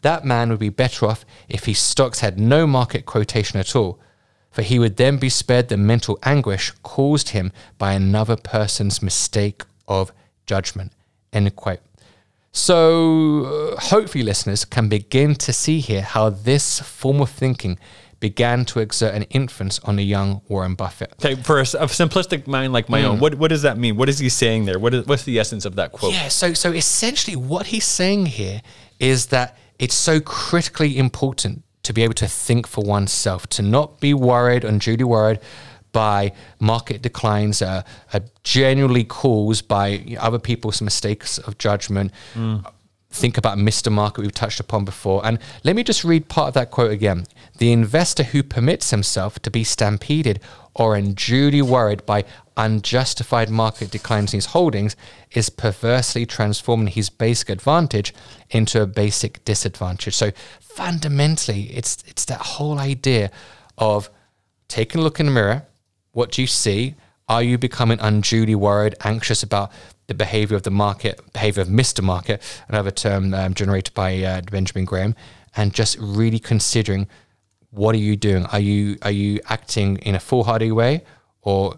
That 0.00 0.24
man 0.24 0.48
would 0.48 0.60
be 0.60 0.70
better 0.70 1.04
off 1.04 1.26
if 1.46 1.66
his 1.66 1.78
stocks 1.78 2.20
had 2.20 2.40
no 2.40 2.66
market 2.66 3.04
quotation 3.04 3.60
at 3.60 3.76
all, 3.76 4.00
for 4.50 4.62
he 4.62 4.78
would 4.78 4.96
then 4.96 5.18
be 5.18 5.28
spared 5.28 5.68
the 5.68 5.76
mental 5.76 6.18
anguish 6.22 6.72
caused 6.82 7.30
him 7.30 7.52
by 7.76 7.92
another 7.92 8.36
person's 8.36 9.02
mistake 9.02 9.62
of 9.86 10.10
judgment. 10.46 10.92
End 11.32 11.54
quote. 11.56 11.80
So, 12.52 13.44
uh, 13.44 13.80
hopefully, 13.80 14.24
listeners 14.24 14.64
can 14.64 14.88
begin 14.88 15.34
to 15.34 15.52
see 15.52 15.80
here 15.80 16.00
how 16.00 16.30
this 16.30 16.80
form 16.80 17.20
of 17.20 17.28
thinking 17.28 17.78
began 18.18 18.64
to 18.64 18.80
exert 18.80 19.14
an 19.14 19.24
influence 19.24 19.78
on 19.80 19.96
the 19.96 20.02
young 20.02 20.40
Warren 20.48 20.74
Buffett. 20.74 21.12
Okay, 21.22 21.34
for 21.34 21.58
a, 21.58 21.62
a 21.62 21.86
simplistic 21.86 22.46
mind 22.46 22.72
like 22.72 22.88
my 22.88 23.04
own, 23.04 23.20
what 23.20 23.34
what 23.34 23.48
does 23.48 23.62
that 23.62 23.76
mean? 23.76 23.96
What 23.96 24.08
is 24.08 24.18
he 24.18 24.30
saying 24.30 24.64
there? 24.64 24.78
What 24.78 24.94
is 24.94 25.06
what's 25.06 25.24
the 25.24 25.38
essence 25.38 25.66
of 25.66 25.76
that 25.76 25.92
quote? 25.92 26.14
Yeah, 26.14 26.28
so 26.28 26.54
so 26.54 26.72
essentially 26.72 27.36
what 27.36 27.66
he's 27.66 27.84
saying 27.84 28.26
here 28.26 28.62
is 28.98 29.26
that 29.26 29.58
it's 29.78 29.94
so 29.94 30.20
critically 30.20 30.96
important 30.96 31.62
to 31.82 31.92
be 31.92 32.02
able 32.02 32.14
to 32.14 32.26
think 32.26 32.66
for 32.66 32.82
oneself, 32.82 33.46
to 33.48 33.62
not 33.62 34.00
be 34.00 34.14
worried, 34.14 34.64
unduly 34.64 35.04
worried 35.04 35.40
by 35.96 36.30
market 36.60 37.00
declines 37.00 37.62
uh, 37.62 37.82
are 38.12 38.20
genuinely 38.44 39.02
caused 39.02 39.66
by 39.66 40.04
other 40.20 40.38
people's 40.38 40.82
mistakes 40.82 41.38
of 41.38 41.56
judgment. 41.56 42.12
Think 43.08 43.38
about 43.38 43.56
Mr. 43.56 43.90
Market 43.90 44.20
we've 44.20 44.40
touched 44.44 44.60
upon 44.60 44.84
before. 44.84 45.24
And 45.24 45.38
let 45.64 45.74
me 45.74 45.82
just 45.82 46.04
read 46.04 46.28
part 46.28 46.48
of 46.48 46.54
that 46.54 46.70
quote 46.70 46.90
again. 46.90 47.24
The 47.56 47.72
investor 47.72 48.24
who 48.24 48.42
permits 48.42 48.90
himself 48.90 49.38
to 49.38 49.50
be 49.50 49.64
stampeded 49.64 50.38
or 50.74 50.96
unduly 50.96 51.62
worried 51.62 52.04
by 52.04 52.26
unjustified 52.58 53.48
market 53.48 53.90
declines 53.90 54.34
in 54.34 54.36
his 54.36 54.52
holdings 54.56 54.96
is 55.30 55.48
perversely 55.48 56.26
transforming 56.26 56.88
his 56.88 57.08
basic 57.08 57.48
advantage 57.48 58.12
into 58.50 58.82
a 58.82 58.86
basic 58.86 59.42
disadvantage. 59.46 60.14
So 60.14 60.30
fundamentally, 60.60 61.70
it's 61.74 62.04
it's 62.06 62.26
that 62.26 62.40
whole 62.40 62.78
idea 62.78 63.30
of 63.78 64.10
taking 64.68 65.00
a 65.00 65.04
look 65.04 65.20
in 65.20 65.26
the 65.26 65.32
mirror. 65.32 65.62
What 66.16 66.32
do 66.32 66.40
you 66.40 66.46
see? 66.48 66.94
Are 67.28 67.42
you 67.42 67.58
becoming 67.58 67.98
unduly 68.00 68.54
worried, 68.54 68.94
anxious 69.04 69.42
about 69.42 69.70
the 70.06 70.14
behavior 70.14 70.56
of 70.56 70.62
the 70.62 70.70
market, 70.70 71.20
behavior 71.34 71.60
of 71.60 71.68
Mr. 71.68 72.02
Market, 72.02 72.40
another 72.68 72.90
term 72.90 73.34
um, 73.34 73.52
generated 73.52 73.92
by 73.92 74.22
uh, 74.22 74.40
Benjamin 74.50 74.86
Graham, 74.86 75.14
and 75.56 75.74
just 75.74 75.98
really 76.00 76.38
considering 76.38 77.06
what 77.70 77.94
are 77.94 77.98
you 77.98 78.16
doing? 78.16 78.46
Are 78.46 78.60
you 78.60 78.96
are 79.02 79.10
you 79.10 79.40
acting 79.50 79.98
in 79.98 80.14
a 80.14 80.18
foolhardy 80.18 80.72
way, 80.72 81.04
or 81.42 81.74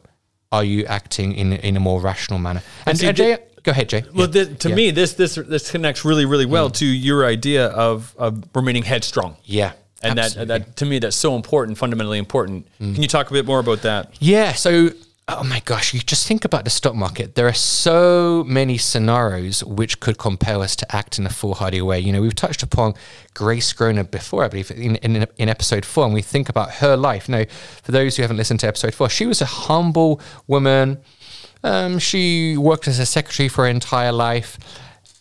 are 0.53 0.63
you 0.63 0.85
acting 0.85 1.33
in 1.35 1.55
in 1.55 1.77
a 1.77 1.81
more 1.81 2.01
rational 2.01 2.39
manner? 2.39 2.63
And, 2.87 3.03
and 3.03 3.17
Jay, 3.17 3.39
go 3.65 3.73
ahead, 3.73 3.89
Jay. 3.89 4.05
Well, 4.15 4.29
Yeah. 4.31 4.45
thi- 4.45 4.55
to 4.55 4.69
Yeah. 4.69 4.75
Mm. 4.75 4.77
me, 4.77 4.91
this 4.93 5.15
this 5.15 5.35
this 5.35 5.71
connects 5.73 6.05
really 6.05 6.27
really 6.27 6.47
well 6.47 6.71
to 6.71 6.87
your 6.87 7.27
idea 7.27 7.67
of 7.67 8.15
of 8.17 8.45
remaining 8.55 8.85
headstrong. 8.85 9.35
yeah, 9.45 9.73
And 10.03 10.17
that, 10.17 10.27
absolutely. 10.27 10.59
that 10.59 10.77
to 10.77 10.87
me, 10.87 10.99
that's 11.01 11.17
so 11.17 11.35
important, 11.35 11.77
fundamentally 11.77 12.19
important. 12.19 12.67
Can 12.79 13.03
you 13.03 13.09
talk 13.09 13.31
a 13.31 13.33
bit 13.33 13.47
more 13.47 13.59
about 13.59 13.83
that? 13.83 14.15
Yeah. 14.21 14.53
So, 14.53 14.91
oh 15.27 15.45
my 15.45 15.61
gosh, 15.65 15.93
you 15.93 16.01
just 16.01 16.27
think 16.27 16.45
about 16.45 16.65
the 16.65 16.71
stock 16.71 16.95
market. 16.95 17.35
There 17.35 17.49
are 17.49 17.53
so 17.53 18.45
many 18.47 18.79
scenarios 18.79 19.65
which 19.65 19.99
could 19.99 20.17
compel 20.17 20.63
us 20.63 20.77
to 20.77 20.95
act 20.95 21.19
in 21.19 21.27
a 21.27 21.31
foolhardy 21.31 21.83
way. 21.83 21.99
You 21.99 22.13
know, 22.13 22.23
we've 22.23 22.35
touched 22.35 22.63
upon 22.63 22.95
Grace 23.35 23.73
Groner 23.73 24.05
before, 24.05 24.45
I 24.45 24.49
believe, 24.49 24.71
in, 24.71 24.97
in, 24.97 25.27
in 25.37 25.49
episode 25.49 25.85
four, 25.85 26.05
and 26.05 26.15
we 26.15 26.23
think 26.23 26.49
about 26.49 26.75
her 26.75 26.97
life. 26.97 27.29
Now, 27.29 27.45
for 27.83 27.93
those 27.93 28.17
who 28.17 28.23
haven't 28.23 28.37
listened 28.37 28.61
to 28.61 28.69
episode 28.69 28.95
four, 28.95 29.09
she 29.09 29.27
was 29.27 29.43
a 29.43 29.47
humble 29.47 30.21
woman. 30.47 30.99
Um, 31.65 31.99
she 31.99 32.57
worked 32.57 32.87
as 32.87 33.01
a 33.01 33.07
secretary 33.07 33.49
for 33.49 33.65
her 33.65 33.71
entire 33.71 34.13
life, 34.13 34.59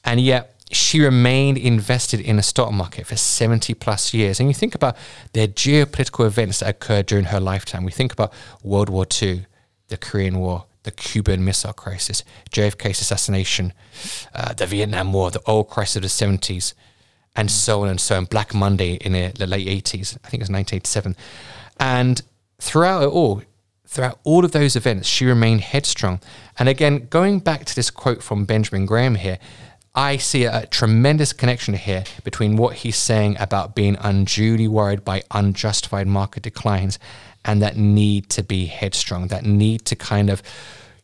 and 0.05 0.21
yet 0.21 0.53
she 0.71 1.01
remained 1.01 1.57
invested 1.57 2.19
in 2.19 2.35
the 2.35 2.43
stock 2.43 2.71
market 2.73 3.07
for 3.07 3.15
70 3.15 3.73
plus 3.75 4.13
years. 4.13 4.39
And 4.39 4.49
you 4.49 4.53
think 4.53 4.75
about 4.75 4.97
the 5.33 5.47
geopolitical 5.47 6.25
events 6.25 6.59
that 6.59 6.69
occurred 6.69 7.05
during 7.05 7.25
her 7.25 7.39
lifetime. 7.39 7.85
We 7.85 7.91
think 7.91 8.11
about 8.11 8.33
World 8.63 8.89
War 8.89 9.05
II, 9.21 9.45
the 9.87 9.97
Korean 9.97 10.39
War, 10.39 10.65
the 10.83 10.91
Cuban 10.91 11.43
Missile 11.43 11.73
Crisis, 11.73 12.23
JFK's 12.51 13.01
assassination, 13.01 13.73
uh, 14.33 14.53
the 14.53 14.65
Vietnam 14.65 15.13
War, 15.13 15.31
the 15.31 15.41
oil 15.47 15.63
crisis 15.63 15.97
of 15.97 16.01
the 16.01 16.07
70s, 16.07 16.73
and 17.35 17.51
so 17.51 17.83
on 17.83 17.89
and 17.89 17.99
so 17.99 18.17
on. 18.17 18.25
Black 18.25 18.53
Monday 18.53 18.95
in 18.95 19.13
the, 19.13 19.47
late 19.47 19.67
80s, 19.67 20.17
I 20.23 20.29
think 20.29 20.41
it 20.41 20.47
was 20.47 20.49
1987. 20.49 21.15
And 21.79 22.21
throughout 22.59 23.03
it 23.03 23.07
all, 23.07 23.41
throughout 23.85 24.19
all 24.23 24.43
of 24.43 24.51
those 24.51 24.75
events, 24.75 25.07
she 25.07 25.25
remained 25.25 25.61
headstrong. 25.61 26.19
And 26.59 26.67
again, 26.67 27.07
going 27.09 27.39
back 27.39 27.65
to 27.65 27.75
this 27.75 27.89
quote 27.89 28.23
from 28.23 28.45
Benjamin 28.45 28.85
Graham 28.85 29.15
here, 29.15 29.39
I 29.97 30.17
see 30.17 30.43
a, 30.43 30.67
tremendous 30.67 31.33
connection 31.33 31.73
here 31.73 32.03
between 32.23 32.55
what 32.55 32.75
he's 32.75 32.95
saying 32.95 33.35
about 33.39 33.73
being 33.73 33.97
unduly 33.99 34.67
worried 34.67 35.03
by 35.03 35.23
unjustified 35.31 36.05
market 36.05 36.43
declines 36.43 36.99
and 37.43 37.63
that 37.63 37.77
need 37.77 38.29
to 38.29 38.43
be 38.43 38.67
headstrong, 38.67 39.29
that 39.29 39.43
need 39.43 39.85
to 39.85 39.95
kind 39.95 40.29
of, 40.29 40.43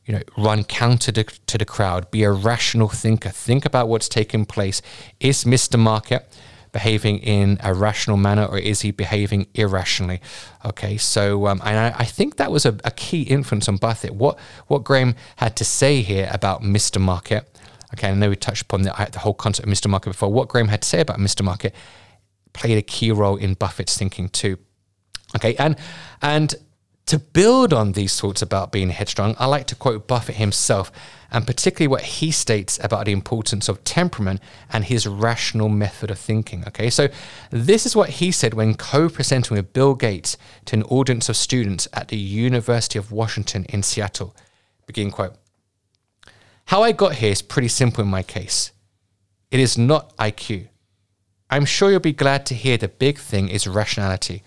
you 0.05 0.13
know, 0.13 0.21
run 0.37 0.63
counter 0.63 1.11
to, 1.11 1.23
to 1.23 1.57
the 1.57 1.65
crowd, 1.65 2.11
be 2.11 2.21
a 2.21 2.31
rational 2.31 2.87
thinker, 2.87 3.29
think 3.29 3.65
about 3.65 3.87
what's 3.87 4.07
taking 4.07 4.45
place. 4.45 4.79
Is 5.19 5.43
Mr. 5.43 5.79
Market 5.79 6.31
behaving 6.71 7.17
in 7.19 7.57
a 7.63 7.73
rational 7.73 8.17
manner 8.17 8.45
or 8.45 8.59
is 8.59 8.81
he 8.81 8.91
behaving 8.91 9.47
irrationally? 9.55 10.21
Okay, 10.63 10.97
so 10.97 11.47
um, 11.47 11.59
and 11.65 11.79
I, 11.79 11.95
I 11.97 12.05
think 12.05 12.35
that 12.35 12.51
was 12.51 12.63
a, 12.63 12.77
a 12.83 12.91
key 12.91 13.23
influence 13.23 13.67
on 13.67 13.77
Buffett. 13.77 14.13
What 14.13 14.37
what 14.67 14.83
Graham 14.83 15.15
had 15.37 15.55
to 15.55 15.65
say 15.65 16.01
here 16.03 16.29
about 16.31 16.61
Mr. 16.61 17.01
Market. 17.01 17.49
Okay, 17.93 18.09
I 18.09 18.13
know 18.13 18.29
we 18.29 18.35
touched 18.35 18.63
upon 18.63 18.81
the, 18.81 18.99
uh, 18.99 19.05
the 19.05 19.19
whole 19.19 19.33
concept 19.33 19.67
of 19.67 19.73
Mr. 19.73 19.89
Market 19.89 20.11
before. 20.11 20.31
What 20.31 20.47
Graham 20.47 20.67
had 20.67 20.81
to 20.81 20.87
say 20.87 20.99
about 20.99 21.19
Mr. 21.19 21.43
Market 21.43 21.75
played 22.53 22.77
a 22.77 22.81
key 22.81 23.11
role 23.11 23.35
in 23.35 23.53
Buffett's 23.53 23.97
thinking 23.97 24.29
too. 24.29 24.57
Okay, 25.35 25.55
and 25.55 25.75
and 26.21 26.55
to 27.05 27.19
build 27.19 27.73
on 27.73 27.91
these 27.91 28.19
thoughts 28.19 28.41
about 28.41 28.71
being 28.71 28.89
headstrong, 28.89 29.35
I 29.37 29.45
like 29.45 29.67
to 29.67 29.75
quote 29.75 30.07
Buffett 30.07 30.35
himself, 30.35 30.91
and 31.31 31.45
particularly 31.45 31.89
what 31.89 32.01
he 32.01 32.31
states 32.31 32.79
about 32.81 33.05
the 33.05 33.11
importance 33.11 33.67
of 33.67 33.83
temperament 33.83 34.39
and 34.71 34.85
his 34.85 35.05
rational 35.05 35.67
method 35.67 36.09
of 36.09 36.17
thinking. 36.17 36.63
Okay, 36.67 36.89
so 36.89 37.09
this 37.49 37.85
is 37.85 37.95
what 37.95 38.09
he 38.09 38.31
said 38.31 38.53
when 38.53 38.75
co-presenting 38.75 39.57
with 39.57 39.73
Bill 39.73 39.95
Gates 39.95 40.37
to 40.65 40.77
an 40.77 40.83
audience 40.83 41.27
of 41.27 41.35
students 41.35 41.87
at 41.91 42.07
the 42.07 42.17
University 42.17 42.97
of 42.97 43.11
Washington 43.11 43.65
in 43.65 43.83
Seattle. 43.83 44.33
Begin 44.87 45.11
quote. 45.11 45.35
How 46.65 46.83
I 46.83 46.91
got 46.91 47.15
here 47.15 47.31
is 47.31 47.41
pretty 47.41 47.67
simple 47.67 48.03
in 48.03 48.09
my 48.09 48.23
case. 48.23 48.71
It 49.51 49.59
is 49.59 49.77
not 49.77 50.15
IQ. 50.17 50.69
I'm 51.49 51.65
sure 51.65 51.91
you'll 51.91 51.99
be 51.99 52.13
glad 52.13 52.45
to 52.47 52.55
hear 52.55 52.77
the 52.77 52.87
big 52.87 53.19
thing 53.19 53.49
is 53.49 53.67
rationality. 53.67 54.41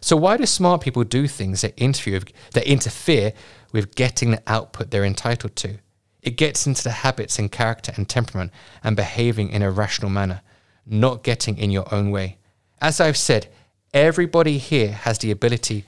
So 0.00 0.16
why 0.16 0.36
do 0.36 0.46
smart 0.46 0.80
people 0.80 1.04
do 1.04 1.26
things 1.26 1.62
that 1.62 1.78
interfere, 1.78 2.20
that 2.52 2.70
interfere 2.70 3.32
with 3.72 3.94
getting 3.94 4.32
the 4.32 4.42
output 4.46 4.90
they're 4.90 5.04
entitled 5.04 5.56
to? 5.56 5.78
It 6.22 6.36
gets 6.36 6.66
into 6.66 6.84
the 6.84 6.90
habits 6.90 7.38
and 7.38 7.50
character 7.50 7.92
and 7.96 8.08
temperament 8.08 8.52
and 8.84 8.94
behaving 8.94 9.50
in 9.50 9.62
a 9.62 9.70
rational 9.70 10.10
manner, 10.10 10.42
not 10.86 11.24
getting 11.24 11.58
in 11.58 11.70
your 11.70 11.92
own 11.92 12.10
way. 12.10 12.38
As 12.80 13.00
I've 13.00 13.16
said, 13.16 13.48
everybody 13.92 14.58
here 14.58 14.92
has 14.92 15.18
the 15.18 15.30
ability 15.30 15.84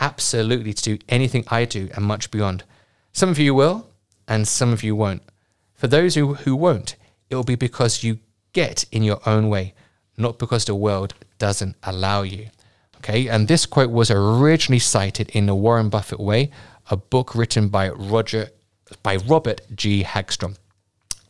absolutely 0.00 0.72
to 0.72 0.82
do 0.82 1.04
anything 1.08 1.44
I 1.48 1.64
do 1.64 1.90
and 1.94 2.04
much 2.04 2.30
beyond. 2.30 2.64
Some 3.12 3.28
of 3.28 3.38
you 3.38 3.54
will, 3.54 3.89
and 4.30 4.48
some 4.48 4.72
of 4.72 4.82
you 4.82 4.96
won't. 4.96 5.22
For 5.74 5.88
those 5.88 6.14
who, 6.14 6.34
who 6.34 6.56
won't, 6.56 6.94
it 7.28 7.34
will 7.34 7.44
be 7.44 7.56
because 7.56 8.04
you 8.04 8.20
get 8.52 8.84
in 8.92 9.02
your 9.02 9.20
own 9.26 9.50
way, 9.50 9.74
not 10.16 10.38
because 10.38 10.64
the 10.64 10.74
world 10.74 11.14
doesn't 11.38 11.76
allow 11.82 12.22
you. 12.22 12.46
Okay, 12.98 13.28
and 13.28 13.48
this 13.48 13.66
quote 13.66 13.90
was 13.90 14.10
originally 14.10 14.78
cited 14.78 15.30
in 15.30 15.46
The 15.46 15.54
Warren 15.54 15.88
Buffett 15.88 16.20
Way, 16.20 16.50
a 16.90 16.96
book 16.96 17.34
written 17.34 17.68
by 17.68 17.88
Roger 17.88 18.50
by 19.02 19.16
Robert 19.16 19.62
G. 19.74 20.02
Hagstrom. 20.04 20.56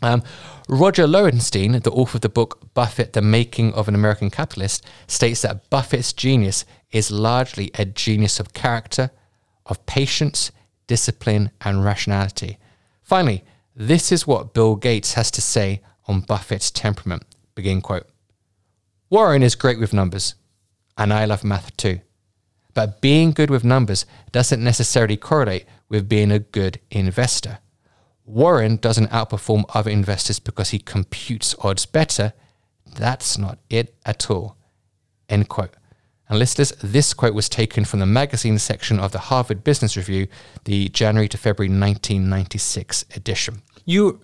Um, 0.02 0.22
Roger 0.68 1.06
Lowenstein, 1.06 1.72
the 1.72 1.90
author 1.90 2.16
of 2.16 2.22
the 2.22 2.28
book 2.28 2.72
Buffett, 2.72 3.12
The 3.12 3.20
Making 3.22 3.74
of 3.74 3.86
an 3.86 3.94
American 3.94 4.30
Capitalist, 4.30 4.84
states 5.06 5.42
that 5.42 5.68
Buffett's 5.68 6.12
genius 6.12 6.64
is 6.90 7.10
largely 7.10 7.70
a 7.74 7.84
genius 7.84 8.40
of 8.40 8.54
character, 8.54 9.10
of 9.66 9.84
patience, 9.84 10.52
discipline, 10.86 11.50
and 11.60 11.84
rationality. 11.84 12.58
Finally, 13.10 13.42
this 13.74 14.12
is 14.12 14.24
what 14.24 14.54
Bill 14.54 14.76
Gates 14.76 15.14
has 15.14 15.32
to 15.32 15.42
say 15.42 15.80
on 16.06 16.20
Buffett's 16.20 16.70
temperament. 16.70 17.24
Begin 17.56 17.80
quote. 17.80 18.06
Warren 19.10 19.42
is 19.42 19.56
great 19.56 19.80
with 19.80 19.92
numbers, 19.92 20.36
and 20.96 21.12
I 21.12 21.24
love 21.24 21.42
math 21.42 21.76
too. 21.76 22.02
But 22.72 23.00
being 23.00 23.32
good 23.32 23.50
with 23.50 23.64
numbers 23.64 24.06
doesn't 24.30 24.62
necessarily 24.62 25.16
correlate 25.16 25.66
with 25.88 26.08
being 26.08 26.30
a 26.30 26.38
good 26.38 26.78
investor. 26.92 27.58
Warren 28.24 28.76
doesn't 28.76 29.10
outperform 29.10 29.64
other 29.74 29.90
investors 29.90 30.38
because 30.38 30.70
he 30.70 30.78
computes 30.78 31.56
odds 31.64 31.86
better. 31.86 32.32
That's 32.94 33.36
not 33.36 33.58
it 33.68 33.92
at 34.06 34.30
all. 34.30 34.56
End 35.28 35.48
quote. 35.48 35.74
And 36.30 36.38
listeners, 36.38 36.72
this 36.80 37.12
quote 37.12 37.34
was 37.34 37.48
taken 37.48 37.84
from 37.84 37.98
the 37.98 38.06
magazine 38.06 38.58
section 38.58 39.00
of 39.00 39.10
the 39.10 39.18
Harvard 39.18 39.64
Business 39.64 39.96
Review, 39.96 40.28
the 40.64 40.88
January 40.90 41.28
to 41.28 41.36
February 41.36 41.68
1996 41.68 43.04
edition. 43.16 43.62
You, 43.84 44.20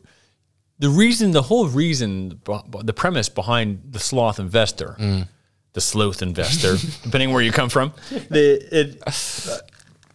the 0.79 0.89
reason, 0.89 1.33
the 1.33 1.43
whole 1.43 1.67
reason, 1.67 2.41
the 2.45 2.93
premise 2.95 3.29
behind 3.29 3.83
the 3.91 3.99
sloth 3.99 4.39
investor, 4.39 4.97
the 5.73 5.81
sloth 5.81 6.23
investor, 6.23 6.77
depending 7.03 7.33
where 7.33 7.43
you 7.43 7.51
come 7.51 7.69
from, 7.69 7.93
the 8.31 8.69
it, 8.71 9.03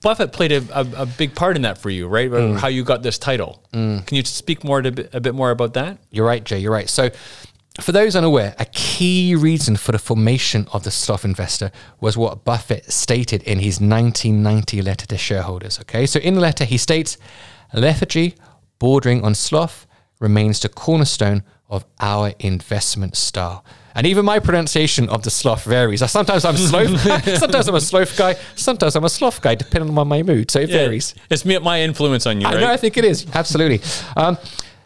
Buffett 0.02 0.32
played 0.32 0.52
a, 0.52 0.64
a, 0.74 1.04
a 1.04 1.06
big 1.06 1.36
part 1.36 1.56
in 1.56 1.62
that 1.64 1.78
for 1.78 1.90
you, 1.90 2.08
right? 2.08 2.32
Mm. 2.32 2.58
How 2.58 2.70
you 2.70 2.84
got 2.84 3.04
this 3.04 3.20
title. 3.20 3.64
Can 4.06 4.16
you 4.16 4.24
speak 4.24 4.64
more 4.64 4.82
to, 4.82 5.10
a 5.16 5.20
bit 5.20 5.36
more 5.36 5.52
about 5.52 5.74
that? 5.74 6.00
You're 6.10 6.26
right, 6.26 6.44
Jay. 6.44 6.58
You're 6.58 6.72
right. 6.72 6.90
So, 6.90 7.12
for 7.80 7.94
those 7.94 8.16
unaware, 8.16 8.54
a 8.60 8.66
key 8.66 9.34
reason 9.34 9.78
for 9.78 9.94
the 9.94 10.00
formation 10.00 10.68
of 10.74 10.84
the 10.84 10.92
sloth 10.92 11.24
investor 11.24 11.72
was 12.02 12.18
what 12.18 12.44
Buffett 12.44 12.92
stated 12.92 13.42
in 13.44 13.60
his 13.60 13.80
1990 13.80 14.82
letter 14.82 15.06
to 15.08 15.18
shareholders. 15.18 15.80
Okay, 15.80 16.06
so 16.06 16.20
in 16.20 16.34
the 16.34 16.42
letter, 16.42 16.66
he 16.66 16.78
states, 16.78 17.18
lethargy 17.74 18.36
bordering 18.78 19.24
on 19.24 19.36
sloth 19.36 19.88
remains 20.20 20.60
the 20.60 20.70
cornerstone 20.70 21.44
of 21.70 21.86
our 22.02 22.34
investment 22.40 23.16
style. 23.16 23.64
And 23.96 24.06
even 24.06 24.26
my 24.26 24.40
pronunciation 24.40 25.08
of 25.10 25.24
the 25.24 25.30
sloth 25.30 25.64
varies. 25.64 26.10
Sometimes 26.10 26.44
I'm 26.44 26.58
sloth, 26.58 27.00
sometimes 27.40 27.68
I'm 27.68 27.76
a 27.76 27.82
sloth 27.82 28.18
guy, 28.18 28.36
sometimes 28.56 28.96
I'm 28.96 29.04
a 29.06 29.10
sloth 29.10 29.42
guy, 29.42 29.56
depending 29.56 29.98
on 29.98 30.08
my 30.08 30.24
mood. 30.24 30.52
So 30.52 30.60
it 30.60 30.70
varies. 30.70 31.16
It's 31.30 31.46
me, 31.46 31.58
my 31.60 31.82
influence 31.82 32.26
on 32.26 32.42
you, 32.42 32.48
I 32.48 32.54
right? 32.54 32.62
know, 32.62 32.72
I 32.72 32.78
think 32.78 32.98
it 32.98 33.06
is. 33.06 33.26
Absolutely. 33.34 33.82
Um, 34.16 34.38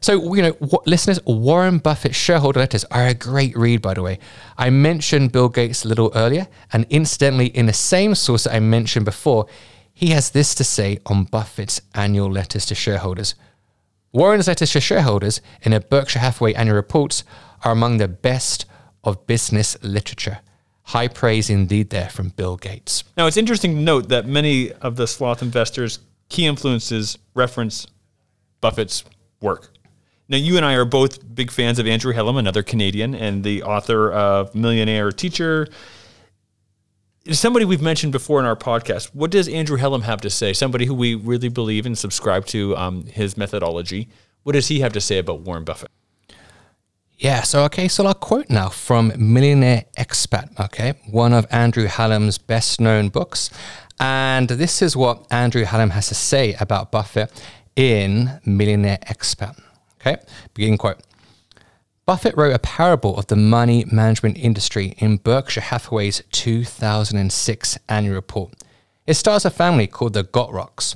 so, 0.01 0.35
you 0.35 0.41
know, 0.41 0.51
what, 0.59 0.85
listeners, 0.85 1.19
Warren 1.25 1.79
Buffett's 1.79 2.15
shareholder 2.15 2.59
letters 2.59 2.83
are 2.85 3.07
a 3.07 3.13
great 3.13 3.57
read, 3.57 3.81
by 3.81 3.93
the 3.93 4.03
way. 4.03 4.19
I 4.57 4.69
mentioned 4.69 5.31
Bill 5.31 5.49
Gates 5.49 5.83
a 5.83 5.87
little 5.87 6.11
earlier, 6.13 6.47
and 6.71 6.85
incidentally, 6.89 7.47
in 7.47 7.65
the 7.65 7.73
same 7.73 8.13
source 8.15 8.43
that 8.43 8.53
I 8.53 8.59
mentioned 8.59 9.05
before, 9.05 9.47
he 9.93 10.07
has 10.09 10.29
this 10.31 10.53
to 10.55 10.63
say 10.63 10.99
on 11.05 11.23
Buffett's 11.23 11.81
annual 11.93 12.29
letters 12.29 12.65
to 12.67 12.75
shareholders. 12.75 13.35
Warren's 14.11 14.47
letters 14.47 14.71
to 14.71 14.81
shareholders 14.81 15.41
in 15.61 15.71
the 15.71 15.79
Berkshire 15.79 16.19
Hathaway 16.19 16.53
annual 16.53 16.75
reports 16.75 17.23
are 17.63 17.71
among 17.71 17.97
the 17.97 18.07
best 18.07 18.65
of 19.03 19.25
business 19.25 19.81
literature. 19.81 20.39
High 20.83 21.07
praise 21.07 21.49
indeed 21.49 21.89
there 21.89 22.09
from 22.09 22.29
Bill 22.29 22.57
Gates. 22.57 23.03
Now, 23.17 23.25
it's 23.25 23.37
interesting 23.37 23.75
to 23.75 23.81
note 23.81 24.09
that 24.09 24.27
many 24.27 24.71
of 24.71 24.97
the 24.97 25.07
sloth 25.07 25.41
investors' 25.41 25.99
key 26.29 26.45
influences 26.45 27.17
reference 27.33 27.87
Buffett's 28.61 29.03
work. 29.41 29.71
Now, 30.27 30.37
you 30.37 30.57
and 30.57 30.65
I 30.65 30.73
are 30.73 30.85
both 30.85 31.35
big 31.35 31.51
fans 31.51 31.77
of 31.77 31.85
Andrew 31.85 32.11
Hallam, 32.11 32.37
another 32.37 32.63
Canadian, 32.63 33.13
and 33.13 33.43
the 33.43 33.61
author 33.61 34.11
of 34.11 34.55
Millionaire 34.55 35.11
Teacher. 35.11 35.67
Somebody 37.31 37.65
we've 37.65 37.81
mentioned 37.81 38.11
before 38.11 38.39
in 38.39 38.45
our 38.45 38.55
podcast. 38.55 39.13
What 39.13 39.29
does 39.29 39.47
Andrew 39.47 39.77
Hallam 39.77 40.01
have 40.01 40.21
to 40.21 40.29
say? 40.31 40.51
Somebody 40.53 40.85
who 40.85 40.95
we 40.95 41.13
really 41.13 41.49
believe 41.49 41.85
and 41.85 41.95
subscribe 41.95 42.45
to 42.47 42.75
um, 42.75 43.05
his 43.05 43.37
methodology. 43.37 44.09
What 44.43 44.53
does 44.53 44.67
he 44.67 44.79
have 44.79 44.93
to 44.93 45.01
say 45.01 45.19
about 45.19 45.41
Warren 45.41 45.63
Buffett? 45.63 45.91
Yeah, 47.17 47.43
so 47.43 47.63
okay, 47.65 47.87
so 47.87 48.05
I'll 48.05 48.13
quote 48.13 48.49
now 48.49 48.69
from 48.69 49.13
Millionaire 49.17 49.85
Expat, 49.97 50.59
okay, 50.59 50.95
one 51.09 51.31
of 51.33 51.47
Andrew 51.49 51.85
Hallam's 51.85 52.37
best 52.37 52.81
known 52.81 53.09
books. 53.09 53.49
And 53.99 54.49
this 54.49 54.81
is 54.81 54.97
what 54.97 55.25
Andrew 55.31 55.63
Hallum 55.63 55.91
has 55.91 56.09
to 56.09 56.15
say 56.15 56.55
about 56.59 56.91
Buffett 56.91 57.31
in 57.75 58.41
Millionaire 58.45 58.99
Expat. 59.07 59.57
Okay, 60.05 60.21
beginning 60.53 60.77
quote. 60.77 60.99
Buffett 62.05 62.37
wrote 62.37 62.53
a 62.53 62.59
parable 62.59 63.17
of 63.17 63.25
the 63.27 63.35
money 63.35 63.85
management 63.91 64.37
industry 64.37 64.93
in 64.99 65.17
Berkshire 65.17 65.61
Hathaway's 65.61 66.21
2006 66.31 67.77
annual 67.89 68.13
report. 68.13 68.53
It 69.07 69.15
stars 69.15 69.45
a 69.45 69.49
family 69.49 69.87
called 69.87 70.13
the 70.13 70.23
Gotrocks. 70.23 70.95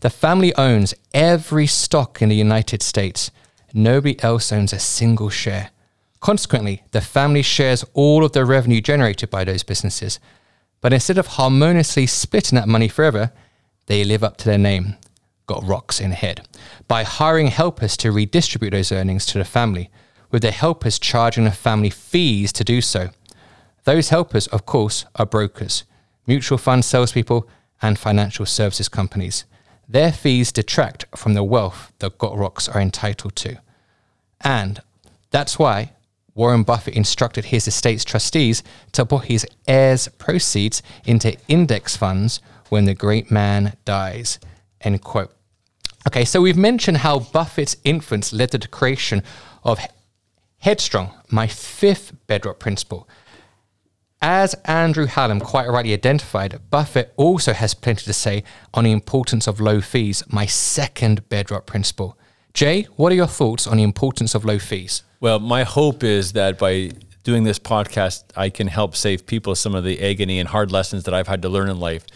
The 0.00 0.08
family 0.08 0.54
owns 0.54 0.94
every 1.12 1.66
stock 1.66 2.22
in 2.22 2.30
the 2.30 2.36
United 2.36 2.82
States. 2.82 3.30
Nobody 3.74 4.22
else 4.22 4.50
owns 4.50 4.72
a 4.72 4.78
single 4.78 5.28
share. 5.28 5.70
Consequently, 6.20 6.82
the 6.92 7.02
family 7.02 7.42
shares 7.42 7.84
all 7.92 8.24
of 8.24 8.32
the 8.32 8.46
revenue 8.46 8.80
generated 8.80 9.28
by 9.28 9.44
those 9.44 9.62
businesses. 9.62 10.18
But 10.80 10.94
instead 10.94 11.18
of 11.18 11.26
harmoniously 11.26 12.06
splitting 12.06 12.56
that 12.56 12.68
money 12.68 12.88
forever, 12.88 13.32
they 13.86 14.04
live 14.04 14.24
up 14.24 14.38
to 14.38 14.46
their 14.46 14.58
name, 14.58 14.96
got 15.46 15.66
rocks 15.66 16.00
in 16.00 16.12
head, 16.12 16.46
by 16.88 17.02
hiring 17.02 17.48
helpers 17.48 17.96
to 17.98 18.12
redistribute 18.12 18.72
those 18.72 18.92
earnings 18.92 19.26
to 19.26 19.38
the 19.38 19.44
family, 19.44 19.90
with 20.30 20.42
the 20.42 20.50
helpers 20.50 20.98
charging 20.98 21.44
the 21.44 21.50
family 21.50 21.90
fees 21.90 22.52
to 22.52 22.64
do 22.64 22.80
so. 22.80 23.10
Those 23.84 24.08
helpers, 24.08 24.48
of 24.48 24.66
course, 24.66 25.04
are 25.14 25.26
brokers, 25.26 25.84
mutual 26.26 26.58
fund 26.58 26.84
salespeople, 26.84 27.48
and 27.80 27.98
financial 27.98 28.46
services 28.46 28.88
companies. 28.88 29.44
Their 29.88 30.12
fees 30.12 30.50
detract 30.50 31.06
from 31.16 31.34
the 31.34 31.44
wealth 31.44 31.92
that 32.00 32.18
Gotrocks 32.18 32.74
are 32.74 32.80
entitled 32.80 33.36
to. 33.36 33.58
And 34.40 34.80
that's 35.30 35.58
why 35.58 35.92
Warren 36.34 36.64
Buffett 36.64 36.94
instructed 36.94 37.46
his 37.46 37.68
estate's 37.68 38.04
trustees 38.04 38.62
to 38.92 39.06
put 39.06 39.26
his 39.26 39.46
heirs' 39.68 40.08
proceeds 40.18 40.82
into 41.04 41.36
index 41.48 41.96
funds 41.96 42.40
when 42.68 42.84
the 42.84 42.94
great 42.94 43.30
man 43.30 43.76
dies. 43.84 44.40
End 44.80 45.00
quote. 45.02 45.35
Okay, 46.06 46.24
so 46.24 46.40
we've 46.40 46.56
mentioned 46.56 46.98
how 46.98 47.18
Buffett's 47.18 47.76
influence 47.82 48.32
led 48.32 48.52
to 48.52 48.58
the 48.58 48.68
creation 48.68 49.24
of 49.64 49.80
Headstrong, 50.58 51.12
my 51.30 51.48
fifth 51.48 52.12
bedrock 52.28 52.60
principle. 52.60 53.08
As 54.22 54.54
Andrew 54.64 55.06
Hallam 55.06 55.40
quite 55.40 55.68
rightly 55.68 55.92
identified, 55.92 56.60
Buffett 56.70 57.12
also 57.16 57.52
has 57.52 57.74
plenty 57.74 58.04
to 58.04 58.12
say 58.12 58.44
on 58.72 58.84
the 58.84 58.92
importance 58.92 59.48
of 59.48 59.60
low 59.60 59.80
fees, 59.80 60.22
my 60.28 60.46
second 60.46 61.28
bedrock 61.28 61.66
principle. 61.66 62.16
Jay, 62.54 62.84
what 62.94 63.10
are 63.10 63.16
your 63.16 63.26
thoughts 63.26 63.66
on 63.66 63.76
the 63.76 63.82
importance 63.82 64.34
of 64.34 64.44
low 64.44 64.60
fees? 64.60 65.02
Well, 65.20 65.40
my 65.40 65.64
hope 65.64 66.04
is 66.04 66.32
that 66.32 66.56
by 66.56 66.92
doing 67.24 67.42
this 67.42 67.58
podcast, 67.58 68.24
I 68.36 68.48
can 68.48 68.68
help 68.68 68.94
save 68.94 69.26
people 69.26 69.56
some 69.56 69.74
of 69.74 69.82
the 69.82 70.00
agony 70.00 70.38
and 70.38 70.48
hard 70.48 70.70
lessons 70.70 71.02
that 71.04 71.14
I've 71.14 71.28
had 71.28 71.42
to 71.42 71.48
learn 71.48 71.68
in 71.68 71.80
life. 71.80 72.06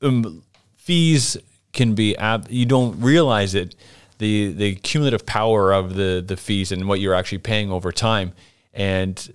Um, 0.00 0.44
fees 0.76 1.36
can 1.78 1.94
be 1.94 2.16
ab- 2.16 2.50
you 2.50 2.66
don't 2.66 3.00
realize 3.00 3.54
it 3.54 3.76
the 4.18 4.52
the 4.52 4.74
cumulative 4.74 5.24
power 5.24 5.72
of 5.72 5.94
the 5.94 6.22
the 6.26 6.36
fees 6.36 6.72
and 6.72 6.88
what 6.88 6.98
you're 6.98 7.14
actually 7.14 7.38
paying 7.38 7.70
over 7.70 7.92
time 7.92 8.32
and 8.74 9.32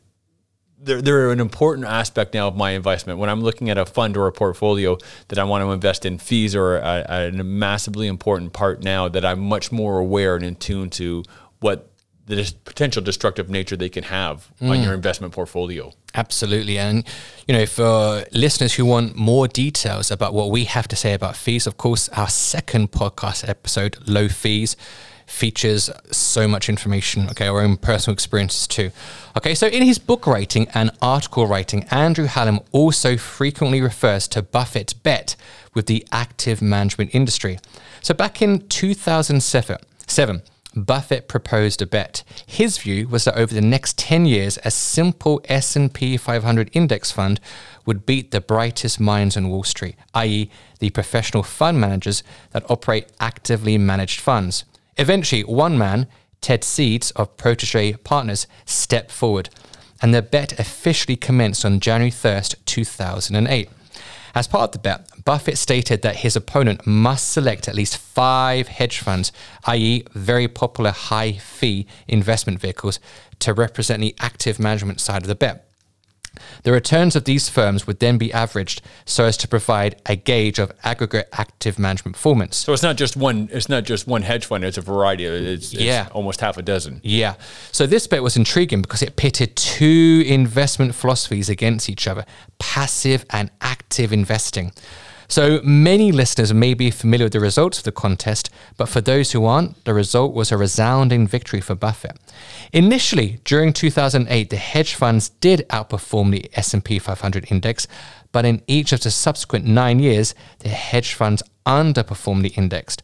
they're, 0.78 1.02
they're 1.02 1.32
an 1.32 1.40
important 1.40 1.88
aspect 1.88 2.34
now 2.34 2.50
of 2.50 2.58
my 2.58 2.72
investment. 2.72 3.18
When 3.18 3.30
I'm 3.30 3.42
looking 3.42 3.70
at 3.70 3.78
a 3.78 3.86
fund 3.86 4.18
or 4.18 4.28
a 4.28 4.34
portfolio 4.34 4.98
that 5.30 5.40
I 5.40 5.46
want 5.46 5.64
to 5.64 5.72
invest 5.72 6.06
in, 6.06 6.18
fees 6.18 6.58
are 6.58 6.76
a, 6.76 7.30
a 7.30 7.32
massively 7.32 8.08
important 8.08 8.52
part 8.52 8.84
now 8.84 9.08
that 9.08 9.24
I'm 9.24 9.40
much 9.40 9.72
more 9.72 9.98
aware 9.98 10.36
and 10.36 10.44
in 10.44 10.56
tune 10.56 10.90
to 10.92 11.24
what 11.62 11.93
the 12.26 12.54
potential 12.64 13.02
destructive 13.02 13.50
nature 13.50 13.76
they 13.76 13.90
can 13.90 14.06
have 14.06 14.50
on 14.62 14.70
mm. 14.70 14.84
your 14.84 14.94
investment 14.94 15.34
portfolio. 15.34 15.92
Absolutely. 16.16 16.78
And, 16.78 17.06
you 17.48 17.54
know, 17.54 17.66
for 17.66 18.24
listeners 18.32 18.74
who 18.74 18.86
want 18.86 19.16
more 19.16 19.48
details 19.48 20.10
about 20.10 20.34
what 20.34 20.50
we 20.50 20.66
have 20.66 20.88
to 20.90 20.96
say 20.96 21.14
about 21.14 21.36
fees, 21.36 21.68
of 21.68 21.78
course, 21.78 22.08
our 22.10 22.30
second 22.30 22.92
podcast 22.92 23.48
episode, 23.48 23.98
Low 24.08 24.30
Fees, 24.30 24.78
features 25.26 25.90
so 26.12 26.48
much 26.48 26.70
information, 26.70 27.30
okay, 27.30 27.48
our 27.48 27.62
own 27.62 27.78
personal 27.78 28.14
experiences 28.14 28.68
too. 28.68 28.92
Okay, 29.36 29.56
so 29.56 29.68
in 29.68 29.84
his 29.84 29.98
book 29.98 30.28
writing 30.28 30.68
and 30.74 30.92
article 31.02 31.48
writing, 31.48 31.84
Andrew 31.86 32.26
Hallam 32.26 32.60
also 32.72 33.18
frequently 33.18 33.82
refers 33.82 34.28
to 34.30 34.42
Buffett's 34.42 34.94
bet 34.94 35.36
with 35.74 35.88
the 35.88 36.06
active 36.12 36.62
management 36.62 37.16
industry. 37.16 37.60
So 38.02 38.14
back 38.14 38.42
in 38.42 38.68
2007, 38.68 39.78
seven, 40.08 40.42
Buffett 40.76 41.28
proposed 41.28 41.82
a 41.82 41.86
bet. 41.86 42.24
His 42.46 42.78
view 42.78 43.08
was 43.08 43.26
that 43.26 43.38
over 43.38 43.54
the 43.54 43.62
next 43.62 43.98
10 43.98 44.26
years, 44.26 44.58
a 44.66 44.72
simple 44.72 45.42
S&P 45.46 46.18
500 46.18 46.70
index 46.74 47.12
fund 47.12 47.40
would 47.86 48.06
beat 48.06 48.32
the 48.32 48.42
brightest 48.42 49.00
minds 49.00 49.38
on 49.38 49.50
Wall 49.50 49.64
Street, 49.64 49.96
i.e. 50.14 50.50
the 50.80 50.90
professional 50.90 51.44
fund 51.44 51.80
managers 51.80 52.24
that 52.52 52.70
operate 52.70 53.12
actively 53.20 53.78
managed 53.78 54.20
funds. 54.20 54.66
Eventually, 54.98 55.44
one 55.44 55.78
man, 55.78 56.08
Ted 56.42 56.64
Seeds 56.64 57.12
of 57.12 57.38
Protege 57.38 57.94
Partners, 58.04 58.48
stepped 58.66 59.12
forward, 59.12 59.50
and 60.02 60.14
the 60.14 60.22
bet 60.22 60.60
officially 60.60 61.16
commenced 61.16 61.64
on 61.64 61.80
January 61.80 62.12
1st, 62.12 62.56
2008. 62.66 63.70
As 64.36 64.48
part 64.48 64.64
of 64.64 64.72
the 64.72 64.80
bet, 64.80 65.08
Buffett 65.26 65.60
stated 65.60 66.02
that 66.02 66.18
his 66.18 66.36
opponent 66.36 66.88
must 66.88 67.32
select 67.32 67.68
at 67.68 67.76
least 67.76 67.98
five 67.98 68.68
hedge 68.68 69.00
funds, 69.00 69.32
i.e., 69.66 70.04
very 70.14 70.48
popular 70.48 70.90
high 70.92 71.34
fee 71.34 71.86
investment 72.08 72.60
vehicles, 72.60 73.00
to 73.40 73.54
represent 73.54 74.02
the 74.02 74.16
active 74.20 74.60
management 74.60 75.00
side 75.00 75.22
of 75.22 75.28
the 75.28 75.36
bet. 75.36 75.68
The 76.64 76.72
returns 76.72 77.16
of 77.16 77.26
these 77.26 77.50
firms 77.50 77.86
would 77.88 78.00
then 78.00 78.18
be 78.18 78.32
averaged 78.34 78.82
so 79.06 79.26
as 79.26 79.38
to 79.38 79.48
provide 79.48 80.02
a 80.06 80.16
gauge 80.16 80.60
of 80.60 80.72
aggregate 80.84 81.30
active 81.34 81.78
management 81.78 82.16
performance. 82.16 82.58
So 82.58 82.74
it's 82.74 82.84
not 82.84 82.98
just 82.98 83.16
one. 83.16 83.50
It's 83.52 83.70
not 83.70 83.84
just 83.84 84.08
one 84.08 84.22
hedge 84.24 84.46
fund. 84.46 84.64
It's 84.64 84.78
a 84.78 84.82
variety. 84.82 85.26
Of, 85.26 85.34
it's 85.34 85.74
Yeah. 85.74 86.08
almost 86.12 86.42
half 86.42 86.58
a 86.58 86.62
dozen. 86.62 87.02
Yeah. 87.04 87.36
So 87.72 87.86
this 87.86 88.08
bet 88.08 88.24
was 88.24 88.36
intriguing 88.36 88.82
because 88.82 89.02
it 89.02 89.16
pitted 89.16 89.56
two 89.56 90.24
investment 90.28 90.96
philosophies 90.96 91.50
against 91.50 91.90
each 91.90 92.08
other 92.08 92.26
passive 92.60 93.26
and 93.30 93.52
active 93.62 94.12
investing. 94.14 94.72
So 95.28 95.62
many 95.64 96.12
listeners 96.12 96.54
may 96.54 96.74
be 96.74 96.92
familiar 96.92 97.26
with 97.26 97.34
the 97.34 97.40
results 97.40 97.78
of 97.78 97.84
the 97.84 97.92
contest, 97.92 98.50
but 98.78 98.90
for 98.90 99.02
those 99.02 99.32
who 99.32 99.46
aren't, 99.46 99.84
the 99.86 99.94
result 99.94 100.34
was 100.34 100.52
a 100.52 100.58
resounding 100.58 101.28
victory 101.28 101.62
for 101.62 101.76
Buffett. 101.76 102.18
Initially, 102.72 103.40
during 103.44 103.74
2008, 103.74 104.50
the 104.50 104.58
hedge 104.58 104.96
funds 104.96 105.30
did 105.30 105.66
outperform 105.70 106.32
the 106.32 106.50
S&P 106.54 107.00
500 107.00 107.52
index, 107.52 107.88
but 108.32 108.46
in 108.46 108.62
each 108.68 108.92
of 108.92 109.02
the 109.02 109.12
subsequent 109.12 109.66
nine 109.66 110.00
years, 110.00 110.36
the 110.60 110.70
hedge 110.70 111.14
funds 111.14 111.44
underperformed 111.66 112.42
the 112.42 112.50
index. 112.50 112.98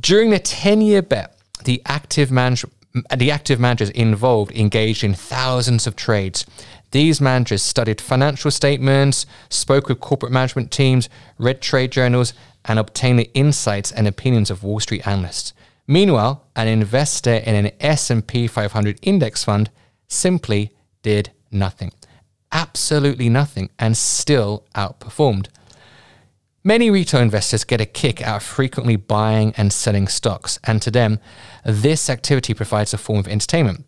During 0.00 0.30
the 0.30 0.38
10 0.38 0.80
year 0.80 1.02
bet, 1.02 1.36
the 1.64 1.82
active, 1.86 2.30
manage- 2.30 2.64
the 3.14 3.30
active 3.30 3.60
managers 3.60 3.90
involved 3.90 4.52
engaged 4.52 5.04
in 5.04 5.14
thousands 5.14 5.86
of 5.86 5.96
trades. 5.96 6.46
These 6.92 7.20
managers 7.20 7.62
studied 7.62 8.00
financial 8.00 8.50
statements, 8.50 9.26
spoke 9.48 9.88
with 9.88 10.00
corporate 10.00 10.32
management 10.32 10.70
teams, 10.70 11.08
read 11.38 11.60
trade 11.60 11.92
journals, 11.92 12.32
and 12.64 12.78
obtained 12.78 13.18
the 13.18 13.30
insights 13.34 13.92
and 13.92 14.06
opinions 14.06 14.50
of 14.50 14.62
Wall 14.62 14.80
Street 14.80 15.06
analysts. 15.06 15.52
Meanwhile, 15.86 16.44
an 16.56 16.68
investor 16.68 17.34
in 17.34 17.54
an 17.54 17.70
S&P 17.80 18.46
500 18.46 18.98
index 19.02 19.44
fund 19.44 19.70
simply 20.08 20.72
did 21.02 21.30
nothing. 21.50 21.92
Absolutely 22.50 23.28
nothing 23.28 23.70
and 23.78 23.96
still 23.96 24.64
outperformed. 24.74 25.48
Many 26.64 26.90
retail 26.90 27.20
investors 27.20 27.62
get 27.62 27.80
a 27.80 27.86
kick 27.86 28.20
out 28.20 28.38
of 28.38 28.42
frequently 28.42 28.96
buying 28.96 29.54
and 29.56 29.72
selling 29.72 30.08
stocks, 30.08 30.58
and 30.64 30.82
to 30.82 30.90
them, 30.90 31.20
this 31.64 32.10
activity 32.10 32.54
provides 32.54 32.92
a 32.92 32.98
form 32.98 33.20
of 33.20 33.28
entertainment. 33.28 33.85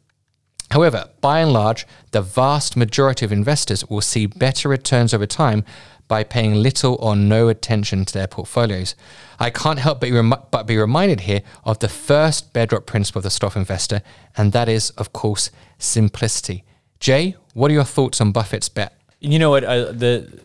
However, 0.70 1.08
by 1.20 1.40
and 1.40 1.52
large, 1.52 1.86
the 2.10 2.22
vast 2.22 2.76
majority 2.76 3.24
of 3.24 3.32
investors 3.32 3.84
will 3.88 4.00
see 4.00 4.26
better 4.26 4.68
returns 4.68 5.14
over 5.14 5.26
time 5.26 5.64
by 6.08 6.24
paying 6.24 6.54
little 6.54 6.96
or 6.96 7.14
no 7.14 7.48
attention 7.48 8.04
to 8.06 8.14
their 8.14 8.26
portfolios. 8.26 8.94
I 9.38 9.50
can't 9.50 9.78
help 9.78 10.00
but 10.00 10.06
be, 10.06 10.12
rem- 10.12 10.34
but 10.50 10.66
be 10.66 10.76
reminded 10.76 11.20
here 11.20 11.42
of 11.64 11.78
the 11.78 11.88
first 11.88 12.52
bedrock 12.52 12.86
principle 12.86 13.20
of 13.20 13.24
the 13.24 13.30
sloth 13.30 13.56
investor, 13.56 14.02
and 14.36 14.52
that 14.52 14.68
is, 14.68 14.90
of 14.90 15.12
course, 15.12 15.50
simplicity. 15.78 16.64
Jay, 16.98 17.36
what 17.54 17.70
are 17.70 17.74
your 17.74 17.84
thoughts 17.84 18.20
on 18.20 18.32
Buffett's 18.32 18.68
bet? 18.68 18.98
You 19.20 19.38
know 19.38 19.50
what? 19.50 19.64
Uh, 19.64 19.92
the 19.92 20.40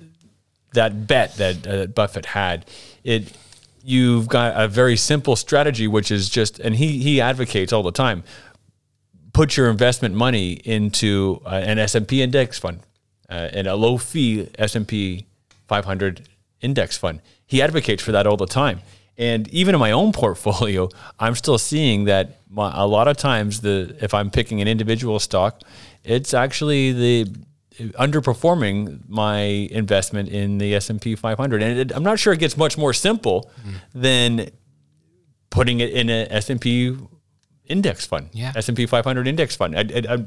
that 0.74 1.08
bet 1.08 1.36
that 1.36 1.68
uh, 1.68 1.86
Buffett 1.88 2.28
had, 2.28 2.66
it 3.04 3.32
you've 3.84 4.28
got 4.28 4.60
a 4.60 4.68
very 4.68 4.98
simple 4.98 5.36
strategy, 5.36 5.88
which 5.88 6.10
is 6.12 6.30
just, 6.30 6.60
and 6.60 6.76
he 6.76 7.00
he 7.00 7.22
advocates 7.22 7.72
all 7.72 7.84
the 7.84 7.92
time. 7.92 8.24
Put 9.34 9.58
your 9.58 9.70
investment 9.70 10.16
money 10.16 10.54
into 10.54 11.42
uh, 11.46 11.50
an 11.50 11.80
S 11.80 11.96
and 11.96 12.08
P 12.08 12.22
index 12.22 12.60
fund, 12.60 12.82
uh, 13.30 13.50
and 13.52 13.68
a 13.68 13.76
low 13.76 13.98
fee 13.98 14.50
S 14.58 14.76
and 14.76 14.88
P 14.88 15.26
500 15.68 16.30
index 16.62 16.98
fund. 16.98 17.22
He 17.46 17.62
advocates 17.62 18.02
for 18.04 18.12
that 18.12 18.28
all 18.28 18.38
the 18.38 18.46
time. 18.46 18.82
And 19.18 19.48
even 19.50 19.76
in 19.76 19.80
my 19.80 19.92
own 19.92 20.12
portfolio, 20.24 20.90
I'm 21.20 21.36
still 21.36 21.58
seeing 21.58 22.06
that 22.06 22.40
my, 22.50 22.72
a 22.74 22.88
lot 22.88 23.08
of 23.08 23.18
times 23.18 23.62
the 23.62 23.96
if 24.02 24.14
I'm 24.14 24.30
picking 24.30 24.62
an 24.62 24.68
individual 24.68 25.20
stock, 25.20 25.62
it's 26.04 26.34
actually 26.34 26.92
the 26.92 27.36
underperforming 27.80 29.02
my 29.08 29.42
investment 29.42 30.30
in 30.30 30.60
the 30.60 30.76
S&P 30.76 31.16
500 31.16 31.64
and 31.64 31.80
it, 31.80 31.92
I'm 31.92 32.04
not 32.04 32.20
sure 32.20 32.32
it 32.32 32.40
gets 32.40 32.56
much 32.56 32.78
more 32.78 32.94
simple 32.94 33.50
mm. 33.66 33.74
than 33.96 34.52
putting 35.50 35.80
it 35.80 35.92
in 35.92 36.10
an 36.10 36.32
S&P 36.32 36.96
index 37.66 38.06
fund 38.06 38.30
yeah. 38.34 38.52
S&P 38.56 38.86
500 38.86 39.28
index 39.28 39.56
fund 39.56 39.78
I, 39.78 39.82
I, 39.82 40.16
I, 40.16 40.26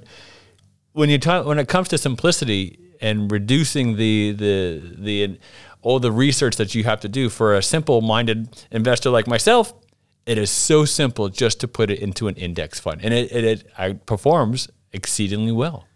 when 0.93 1.11
you 1.11 1.19
talk 1.19 1.47
when 1.47 1.59
it 1.59 1.69
comes 1.69 1.89
to 1.89 1.99
simplicity 1.99 2.79
and 3.01 3.31
reducing 3.31 3.97
the 3.97 4.33
the 4.33 4.95
the 4.99 5.39
all 5.83 6.01
the 6.01 6.13
research 6.13 6.57
that 6.57 6.75
you 6.75 6.85
have 6.85 7.01
to 7.01 7.09
do 7.09 7.29
for 7.29 7.55
a 7.55 7.63
simple 7.63 8.01
minded 8.01 8.65
investor 8.71 9.11
like 9.11 9.27
myself 9.27 9.75
it 10.25 10.39
is 10.39 10.51
so 10.51 10.85
simple 10.85 11.29
just 11.29 11.61
to 11.61 11.69
put 11.69 11.91
it 11.91 12.01
into 12.01 12.27
an 12.27 12.35
index 12.37 12.81
fund 12.81 13.01
and 13.05 13.13
it, 13.15 13.31
it, 13.33 13.67
it 13.79 14.07
performs 14.07 14.69
exceedingly 14.93 15.53
well 15.53 15.87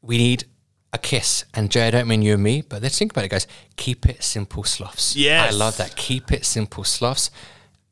we 0.00 0.18
need 0.18 0.44
a 0.92 0.98
kiss. 0.98 1.44
And 1.54 1.70
Jay, 1.70 1.88
I 1.88 1.90
don't 1.90 2.08
mean 2.08 2.22
you 2.22 2.34
and 2.34 2.42
me, 2.42 2.62
but 2.62 2.82
let's 2.82 2.98
think 2.98 3.12
about 3.12 3.24
it, 3.24 3.30
guys. 3.30 3.46
Keep 3.76 4.08
it 4.08 4.22
simple, 4.22 4.64
sloths. 4.64 5.16
Yes. 5.16 5.52
I 5.52 5.56
love 5.56 5.76
that. 5.76 5.96
Keep 5.96 6.32
it 6.32 6.44
simple, 6.44 6.84
sloths. 6.84 7.30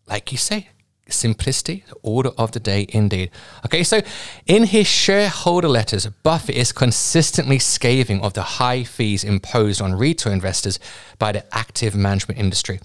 Like 0.06 0.32
you 0.32 0.38
say, 0.38 0.70
simplicity, 1.08 1.84
the 1.88 1.94
order 2.02 2.30
of 2.36 2.52
the 2.52 2.60
day 2.60 2.86
indeed. 2.90 3.30
Okay, 3.64 3.82
so 3.82 4.00
in 4.46 4.64
his 4.64 4.86
shareholder 4.86 5.68
letters, 5.68 6.06
Buffett 6.06 6.56
is 6.56 6.72
consistently 6.72 7.58
scathing 7.58 8.20
of 8.22 8.34
the 8.34 8.42
high 8.42 8.84
fees 8.84 9.24
imposed 9.24 9.80
on 9.80 9.94
retail 9.94 10.32
investors 10.32 10.78
by 11.18 11.32
the 11.32 11.44
active 11.56 11.94
management 11.94 12.40
industry. 12.40 12.80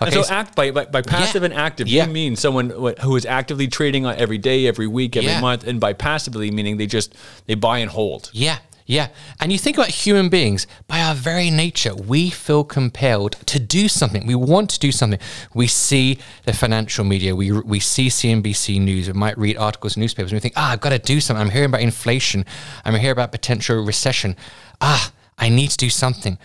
Okay, 0.00 0.14
and 0.14 0.26
so 0.26 0.32
act 0.32 0.54
by, 0.54 0.70
by, 0.70 0.84
by 0.84 1.00
passive 1.00 1.42
yeah, 1.42 1.46
and 1.46 1.54
active, 1.54 1.88
yeah. 1.88 2.06
you 2.06 2.12
mean 2.12 2.36
someone 2.36 2.70
who 2.70 3.16
is 3.16 3.24
actively 3.24 3.66
trading 3.66 4.04
every 4.04 4.38
day, 4.38 4.66
every 4.66 4.86
week, 4.86 5.16
every 5.16 5.30
yeah. 5.30 5.40
month, 5.40 5.66
and 5.66 5.80
by 5.80 5.94
passively 5.94 6.50
meaning 6.50 6.76
they 6.76 6.86
just 6.86 7.14
they 7.46 7.54
buy 7.54 7.78
and 7.78 7.90
hold. 7.90 8.30
Yeah, 8.34 8.58
yeah. 8.86 9.08
And 9.40 9.52
you 9.52 9.58
think 9.58 9.76
about 9.76 9.88
human 9.88 10.28
beings, 10.28 10.66
by 10.86 11.00
our 11.00 11.14
very 11.14 11.50
nature, 11.50 11.94
we 11.94 12.30
feel 12.30 12.62
compelled 12.62 13.32
to 13.46 13.58
do 13.58 13.88
something. 13.88 14.26
We 14.26 14.36
want 14.36 14.70
to 14.70 14.78
do 14.78 14.92
something. 14.92 15.18
We 15.54 15.66
see 15.66 16.18
the 16.44 16.52
financial 16.52 17.04
media, 17.04 17.34
we, 17.34 17.50
we 17.50 17.80
see 17.80 18.06
CNBC 18.06 18.80
News, 18.80 19.08
we 19.08 19.12
might 19.12 19.36
read 19.36 19.56
articles 19.56 19.96
in 19.96 20.02
newspapers, 20.02 20.30
and 20.30 20.36
we 20.36 20.40
think, 20.40 20.54
ah, 20.56 20.70
I've 20.70 20.80
got 20.80 20.90
to 20.90 21.00
do 21.00 21.20
something. 21.20 21.42
I'm 21.42 21.50
hearing 21.50 21.70
about 21.70 21.80
inflation, 21.80 22.44
I'm 22.84 22.94
hearing 22.94 23.12
about 23.12 23.32
potential 23.32 23.84
recession. 23.84 24.36
Ah, 24.80 25.12
I 25.36 25.48
need 25.48 25.70
to 25.70 25.76
do 25.76 25.90
something. 25.90 26.38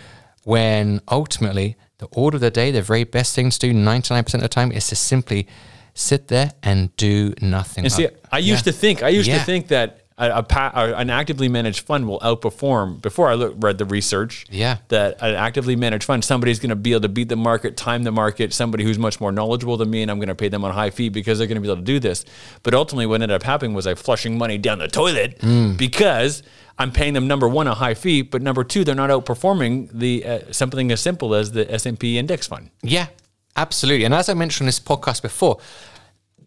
When 0.44 1.02
ultimately, 1.08 1.78
the 2.00 2.08
order 2.08 2.38
of 2.38 2.42
the 2.42 2.50
day, 2.50 2.72
the 2.72 2.82
very 2.82 3.04
best 3.04 3.36
thing 3.36 3.52
to 3.52 3.60
do 3.60 3.72
99% 3.72 4.34
of 4.34 4.42
the 4.42 4.50
time 4.50 4.72
is 4.72 4.88
to 4.88 4.96
simply 4.96 5.48
sit 5.94 6.30
there 6.30 6.54
and 6.64 6.96
do 6.98 7.36
nothing. 7.42 7.84
And 7.84 7.94
see, 7.94 8.08
I 8.32 8.40
used 8.40 8.66
yeah. 8.66 8.72
to 8.72 8.78
think, 8.78 9.04
I 9.04 9.10
used 9.10 9.28
yeah. 9.28 9.38
to 9.38 9.44
think 9.44 9.68
that 9.68 10.01
a, 10.22 10.46
a, 10.50 10.96
an 10.98 11.10
actively 11.10 11.50
managed 11.50 11.86
fund 11.86 12.08
will 12.08 12.20
outperform. 12.20 13.02
Before 13.02 13.30
I 13.30 13.34
look, 13.34 13.56
read 13.58 13.78
the 13.78 13.86
research, 13.86 14.46
yeah, 14.50 14.78
that 14.90 15.22
an 15.22 15.36
actively 15.36 15.76
managed 15.76 16.04
fund, 16.04 16.24
somebody's 16.24 16.60
going 16.60 16.70
to 16.70 16.76
be 16.76 16.92
able 16.92 17.02
to 17.02 17.10
beat 17.10 17.30
the 17.30 17.36
market, 17.36 17.76
time 17.76 18.04
the 18.04 18.12
market. 18.12 18.54
Somebody 18.54 18.84
who's 18.84 19.00
much 19.00 19.20
more 19.20 19.32
knowledgeable 19.32 19.78
than 19.78 19.90
me, 19.90 20.02
and 20.02 20.12
I'm 20.12 20.18
going 20.18 20.30
to 20.30 20.36
pay 20.36 20.50
them 20.50 20.64
on 20.64 20.72
a 20.72 20.74
high 20.74 20.92
fee 20.92 21.10
because 21.10 21.38
they're 21.38 21.48
going 21.48 21.56
to 21.56 21.62
be 21.62 21.68
able 21.68 21.78
to 21.78 21.82
do 21.82 22.00
this. 22.00 22.24
But 22.64 22.74
ultimately, 22.74 23.06
what 23.06 23.16
ended 23.16 23.32
up 23.32 23.44
happening 23.44 23.74
was 23.74 23.88
I 23.88 23.96
flushing 23.96 24.38
money 24.38 24.58
down 24.58 24.80
the 24.80 24.88
toilet 24.88 25.40
mm. 25.40 25.76
because 25.78 26.44
I'm 26.78 26.92
paying 26.92 27.14
them 27.14 27.28
number 27.28 27.48
one 27.48 27.68
a 27.68 27.74
high 27.74 27.94
fee, 27.94 28.22
but 28.22 28.42
number 28.42 28.64
two 28.64 28.84
they're 28.84 28.96
not 28.96 29.10
outperforming 29.10 29.90
the 29.92 30.26
uh, 30.26 30.40
something 30.52 30.92
as 30.92 31.02
simple 31.02 31.36
as 31.36 31.52
the 31.52 31.72
S 31.72 31.86
and 31.86 32.00
P 32.00 32.18
index 32.18 32.48
fund. 32.48 32.70
Yeah, 32.82 33.08
absolutely. 33.56 34.06
And 34.06 34.14
as 34.14 34.30
I 34.30 34.34
mentioned 34.34 34.66
in 34.66 34.68
this 34.68 34.80
podcast 34.80 35.22
before, 35.22 35.60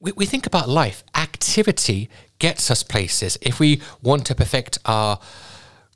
we, 0.01 0.13
we 0.13 0.27
think 0.27 0.47
about 0.47 0.69
life. 0.69 1.05
Activity 1.15 2.11
gets 2.39 2.71
us 2.71 2.83
places. 2.83 3.39
If 3.41 3.61
we 3.61 3.81
want 4.03 4.27
to 4.27 4.35
perfect 4.35 4.79
our 4.85 5.19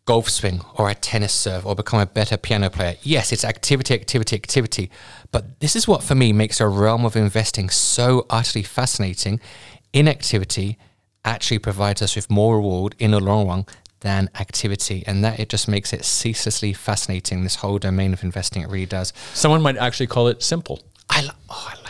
golf 0.05 0.31
swing 0.31 0.62
or 0.77 0.88
a 0.88 0.94
tennis 0.94 1.35
serve 1.35 1.66
or 1.66 1.74
become 1.74 2.01
a 2.01 2.07
better 2.07 2.37
piano 2.37 2.70
player, 2.70 2.96
yes, 3.03 3.33
it's 3.33 3.44
activity, 3.44 3.94
activity, 3.94 4.37
activity. 4.37 4.90
But 5.31 5.61
this 5.61 5.77
is 5.77 5.87
what 5.87 6.03
for 6.03 6.14
me 6.14 6.33
makes 6.33 6.61
a 6.61 6.68
realm 6.68 7.05
of 7.05 7.16
investing 7.16 7.68
so 7.68 8.27
utterly 8.31 8.62
fascinating. 8.62 9.40
Inactivity 9.92 10.79
actually 11.24 11.59
provides 11.59 12.01
us 12.01 12.16
with 12.16 12.31
more 12.31 12.57
reward 12.57 12.94
in 12.98 13.11
the 13.11 13.20
long 13.20 13.48
run 13.48 13.66
than 14.01 14.31
activity. 14.38 15.05
And 15.07 15.22
that 15.24 15.38
it 15.38 15.48
just 15.48 15.68
makes 15.68 15.92
it 15.92 16.05
ceaselessly 16.05 16.72
fascinating, 16.72 17.42
this 17.42 17.57
whole 17.57 17.79
domain 17.79 18.12
of 18.12 18.22
investing. 18.22 18.62
It 18.62 18.70
really 18.70 18.87
does. 18.87 19.12
Someone 19.35 19.61
might 19.61 19.77
actually 19.77 20.07
call 20.07 20.29
it 20.29 20.42
simple. 20.42 20.81
I, 21.11 21.29
oh, 21.51 21.72
I 21.72 21.88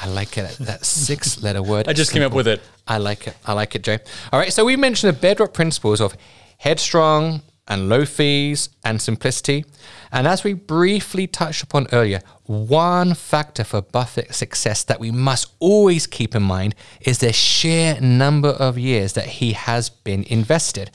I 0.00 0.06
like 0.08 0.38
it. 0.38 0.56
That 0.60 0.84
six 1.06 1.42
letter 1.42 1.62
word. 1.62 1.88
I 1.88 1.92
just 1.92 2.10
simple. 2.10 2.28
came 2.28 2.32
up 2.32 2.36
with 2.36 2.48
it. 2.48 2.60
I 2.88 2.98
like 2.98 3.26
it. 3.26 3.36
I 3.44 3.52
like 3.52 3.74
it, 3.74 3.82
Jay. 3.82 3.98
All 4.32 4.38
right. 4.38 4.52
So 4.52 4.64
we 4.64 4.76
mentioned 4.76 5.14
the 5.14 5.20
bedrock 5.20 5.52
principles 5.52 6.00
of 6.00 6.16
headstrong 6.58 7.42
and 7.70 7.88
low 7.88 8.04
fees 8.04 8.68
and 8.84 9.00
simplicity. 9.00 9.64
And 10.10 10.26
as 10.26 10.42
we 10.42 10.54
briefly 10.54 11.28
touched 11.28 11.62
upon 11.62 11.86
earlier, 11.92 12.20
one 12.44 13.14
factor 13.14 13.62
for 13.62 13.80
Buffett's 13.80 14.36
success 14.36 14.82
that 14.84 14.98
we 14.98 15.12
must 15.12 15.52
always 15.60 16.08
keep 16.08 16.34
in 16.34 16.42
mind 16.42 16.74
is 17.00 17.18
the 17.18 17.32
sheer 17.32 18.00
number 18.00 18.48
of 18.48 18.76
years 18.76 19.12
that 19.12 19.26
he 19.26 19.52
has 19.52 19.88
been 19.88 20.24
invested. 20.24 20.90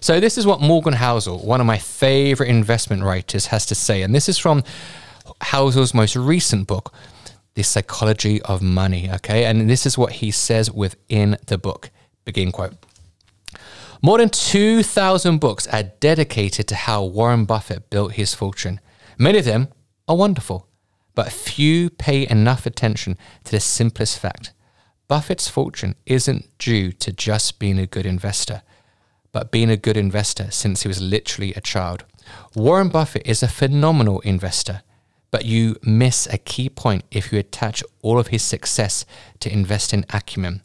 So, 0.00 0.20
this 0.20 0.38
is 0.38 0.46
what 0.46 0.60
Morgan 0.60 0.94
Housel, 0.94 1.44
one 1.44 1.60
of 1.60 1.66
my 1.66 1.78
favorite 1.78 2.48
investment 2.48 3.02
writers, 3.02 3.46
has 3.46 3.66
to 3.66 3.74
say. 3.74 4.02
And 4.02 4.14
this 4.14 4.28
is 4.28 4.38
from 4.38 4.62
Housel's 5.40 5.94
most 5.94 6.14
recent 6.14 6.68
book, 6.68 6.94
the 7.54 7.62
psychology 7.62 8.40
of 8.42 8.62
money. 8.62 9.10
Okay. 9.10 9.44
And 9.44 9.68
this 9.68 9.86
is 9.86 9.98
what 9.98 10.12
he 10.12 10.30
says 10.30 10.70
within 10.70 11.36
the 11.46 11.58
book. 11.58 11.90
Begin 12.24 12.52
quote. 12.52 12.74
More 14.02 14.18
than 14.18 14.30
2,000 14.30 15.38
books 15.38 15.66
are 15.66 15.82
dedicated 15.82 16.66
to 16.68 16.74
how 16.74 17.04
Warren 17.04 17.44
Buffett 17.44 17.90
built 17.90 18.12
his 18.12 18.34
fortune. 18.34 18.80
Many 19.18 19.38
of 19.38 19.44
them 19.44 19.68
are 20.08 20.16
wonderful, 20.16 20.68
but 21.14 21.30
few 21.30 21.90
pay 21.90 22.26
enough 22.26 22.64
attention 22.64 23.18
to 23.44 23.50
the 23.50 23.60
simplest 23.60 24.18
fact. 24.18 24.54
Buffett's 25.06 25.48
fortune 25.48 25.96
isn't 26.06 26.56
due 26.58 26.92
to 26.92 27.12
just 27.12 27.58
being 27.58 27.78
a 27.78 27.86
good 27.86 28.06
investor, 28.06 28.62
but 29.32 29.50
being 29.50 29.68
a 29.68 29.76
good 29.76 29.96
investor 29.98 30.50
since 30.50 30.82
he 30.82 30.88
was 30.88 31.02
literally 31.02 31.52
a 31.52 31.60
child. 31.60 32.04
Warren 32.54 32.88
Buffett 32.88 33.26
is 33.26 33.42
a 33.42 33.48
phenomenal 33.48 34.20
investor 34.20 34.82
but 35.30 35.44
you 35.44 35.76
miss 35.82 36.26
a 36.26 36.38
key 36.38 36.68
point 36.68 37.04
if 37.10 37.32
you 37.32 37.38
attach 37.38 37.82
all 38.02 38.18
of 38.18 38.28
his 38.28 38.42
success 38.42 39.04
to 39.40 39.52
investing 39.52 40.04
acumen. 40.10 40.62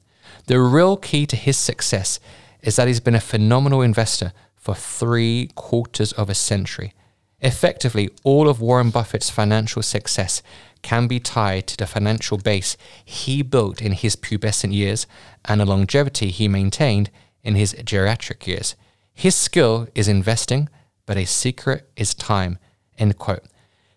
The 0.48 0.60
real 0.60 0.98
key 0.98 1.26
to 1.28 1.36
his 1.36 1.58
success 1.58 2.20
is 2.62 2.76
that 2.76 2.88
he's 2.88 3.00
been 3.00 3.16
a 3.16 3.20
phenomenal 3.20 3.82
investor 3.82 4.34
for 4.56 4.76
three 4.76 5.50
quarters 5.56 6.12
of 6.14 6.30
a 6.30 6.36
century. 6.36 6.94
Effectively, 7.42 8.10
all 8.24 8.50
of 8.50 8.62
Warren 8.62 8.90
Buffett's 8.90 9.30
financial 9.30 9.84
success 9.84 10.42
can 10.82 11.08
be 11.08 11.20
tied 11.20 11.68
to 11.68 11.78
the 11.78 11.86
financial 11.86 12.38
base 12.38 12.78
he 13.04 13.42
built 13.42 13.82
in 13.82 13.92
his 13.92 14.16
pubescent 14.16 14.74
years 14.74 15.06
and 15.46 15.62
the 15.62 15.66
longevity 15.66 16.32
he 16.32 16.48
maintained 16.48 17.12
in 17.44 17.56
his 17.56 17.74
geriatric 17.74 18.48
years. 18.48 18.76
His 19.14 19.36
skill 19.36 19.88
is 19.96 20.08
investing, 20.08 20.70
but 21.06 21.18
a 21.18 21.26
secret 21.26 21.90
is 21.96 22.14
time. 22.14 22.58
End 22.98 23.18
quote. 23.18 23.44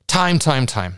Time, 0.08 0.38
time, 0.38 0.66
time. 0.66 0.96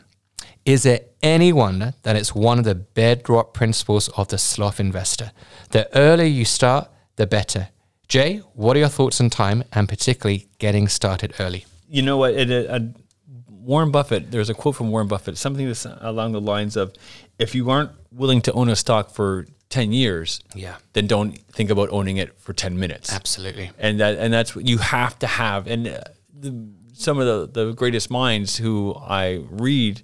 Is 0.65 0.85
there 0.85 1.01
any 1.23 1.53
wonder 1.53 1.95
that 2.05 2.17
it's 2.17 2.35
one 2.35 2.59
of 2.59 2.65
the 2.65 2.75
bedrock 2.75 3.53
principles 3.53 4.09
of 4.11 4.29
the 4.29 4.39
sloth 4.39 4.79
investor? 4.81 5.33
The 5.71 5.95
earlier 5.97 6.27
you 6.27 6.45
start, 6.45 6.89
the 7.17 7.27
better. 7.27 7.69
Jay, 8.09 8.39
what 8.55 8.77
are 8.77 8.81
your 8.81 8.89
thoughts 8.89 9.21
on 9.21 9.31
time 9.31 9.63
and 9.73 9.89
particularly 9.89 10.49
getting 10.59 10.89
started 10.89 11.35
early? 11.39 11.67
You 11.89 12.03
know 12.03 12.17
what? 12.19 12.35
It, 12.35 12.71
uh, 12.71 12.81
Warren 13.49 13.91
Buffett, 13.91 14.31
there's 14.31 14.49
a 14.49 14.55
quote 14.55 14.77
from 14.77 14.91
Warren 14.91 15.09
Buffett, 15.09 15.37
something 15.37 15.67
that's 15.67 15.85
along 16.01 16.33
the 16.33 16.41
lines 16.41 16.77
of 16.77 16.95
if 17.39 17.55
you 17.55 17.69
aren't 17.71 17.91
willing 18.13 18.41
to 18.43 18.53
own 18.53 18.69
a 18.69 18.77
stock 18.77 19.11
for 19.11 19.47
10 19.71 19.93
years, 19.93 20.41
Yeah. 20.55 20.77
then 20.93 21.07
don't 21.07 21.37
think 21.53 21.71
about 21.71 21.89
owning 21.91 22.17
it 22.17 22.39
for 22.41 22.53
10 22.53 22.79
minutes. 22.79 23.13
Absolutely. 23.13 23.71
and 23.79 24.01
that 24.01 24.19
and 24.19 24.33
that's 24.33 24.57
what 24.57 24.67
you 24.67 24.79
have 24.79 25.19
to 25.21 25.27
have 25.27 25.67
and 25.67 25.87
uh, 25.89 26.01
the, 26.39 26.51
some 27.01 27.19
of 27.19 27.53
the, 27.53 27.65
the 27.65 27.73
greatest 27.73 28.11
minds 28.11 28.59
who 28.59 28.95
I 28.95 29.43
read 29.49 30.03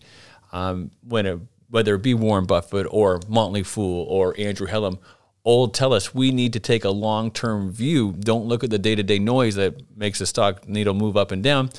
um, 0.53 0.91
when 1.07 1.27
it, 1.27 1.39
whether 1.69 1.95
it 1.95 2.03
be 2.03 2.15
Warren 2.15 2.47
Buffett 2.47 2.87
or 2.91 3.21
Motley 3.29 3.63
Fool 3.63 4.07
or 4.09 4.35
Andrew 4.39 4.67
Hallam 4.67 4.99
all 5.45 5.69
tell 5.69 5.93
us 5.93 6.13
we 6.13 6.33
need 6.33 6.53
to 6.55 6.59
take 6.59 6.85
a 6.85 6.91
long-term 6.91 7.71
view. 7.71 8.13
Don't 8.19 8.47
look 8.47 8.65
at 8.65 8.71
the 8.71 8.79
day-to-day 8.79 9.21
noise 9.21 9.55
that 9.55 9.81
makes 9.97 10.19
the 10.19 10.27
stock 10.27 10.69
needle 10.69 10.95
move 10.95 11.17
up 11.17 11.31
and 11.31 11.43
down. 11.43 11.71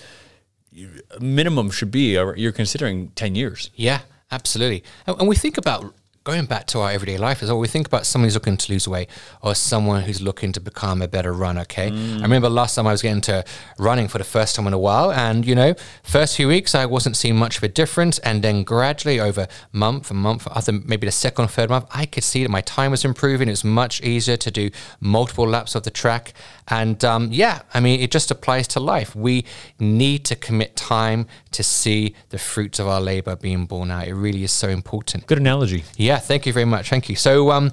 Minimum 1.19 1.71
should 1.71 1.91
be 1.91 2.17
uh, 2.17 2.31
you're 2.33 2.53
considering 2.53 3.09
10 3.09 3.35
years. 3.35 3.71
Yeah, 3.75 4.01
absolutely. 4.31 4.83
And 5.05 5.27
we 5.27 5.35
think 5.35 5.57
about 5.57 5.93
going 6.27 6.45
back 6.45 6.67
to 6.67 6.81
our 6.81 6.91
everyday 6.91 7.17
life 7.17 7.41
as 7.41 7.47
well. 7.47 7.57
We 7.57 7.69
think 7.69 7.87
about 7.87 8.05
someone 8.05 8.25
who's 8.25 8.33
looking 8.33 8.57
to 8.57 8.73
lose 8.73 8.85
weight 8.85 9.09
or 9.41 9.55
someone 9.55 10.03
who's 10.03 10.21
looking 10.21 10.51
to 10.51 10.59
become 10.59 11.01
a 11.01 11.07
better 11.07 11.31
runner. 11.31 11.61
Okay. 11.61 11.87
I 11.87 12.21
remember 12.21 12.49
last 12.49 12.75
time 12.75 12.85
I 12.85 12.91
was 12.91 13.01
getting 13.01 13.21
to 13.21 13.45
running 13.79 14.09
for 14.09 14.17
the 14.17 14.25
first 14.25 14.57
time 14.57 14.67
in 14.67 14.73
a 14.73 14.77
while. 14.77 15.09
And, 15.09 15.45
you 15.45 15.55
know, 15.55 15.73
first 16.03 16.35
few 16.35 16.49
weeks, 16.49 16.75
I 16.75 16.85
wasn't 16.85 17.15
seeing 17.15 17.37
much 17.37 17.55
of 17.55 17.63
a 17.63 17.69
difference. 17.69 18.19
And 18.19 18.43
then 18.43 18.63
gradually 18.63 19.21
over 19.21 19.47
month 19.71 20.11
and 20.11 20.19
month, 20.19 20.49
after 20.53 20.73
maybe 20.73 21.07
the 21.07 21.13
second 21.13 21.45
or 21.45 21.47
third 21.47 21.69
month, 21.69 21.85
I 21.93 22.05
could 22.05 22.25
see 22.25 22.43
that 22.43 22.49
my 22.49 22.59
time 22.59 22.91
was 22.91 23.05
improving. 23.05 23.47
It 23.47 23.51
was 23.51 23.63
much 23.63 24.01
easier 24.01 24.35
to 24.35 24.51
do 24.51 24.69
multiple 24.99 25.47
laps 25.47 25.75
of 25.75 25.83
the 25.83 25.91
track. 25.91 26.33
And 26.67 27.05
um, 27.05 27.29
yeah, 27.31 27.61
I 27.73 27.79
mean, 27.79 28.01
it 28.01 28.11
just 28.11 28.31
applies 28.31 28.67
to 28.69 28.81
life. 28.81 29.15
We 29.15 29.45
need 29.79 30.25
to 30.25 30.35
commit 30.35 30.75
time 30.75 31.25
to 31.51 31.63
see 31.63 32.15
the 32.29 32.37
fruits 32.37 32.79
of 32.79 32.87
our 32.87 32.99
labor 32.99 33.37
being 33.37 33.65
borne 33.65 33.91
out. 33.91 34.07
It 34.07 34.13
really 34.13 34.43
is 34.43 34.51
so 34.51 34.67
important. 34.67 35.25
good 35.27 35.37
analogy 35.37 35.85
Yeah, 35.95 36.16
thank 36.19 36.45
you 36.45 36.53
very 36.53 36.65
much. 36.65 36.89
Thank 36.89 37.09
you. 37.09 37.15
So, 37.15 37.51
um, 37.51 37.71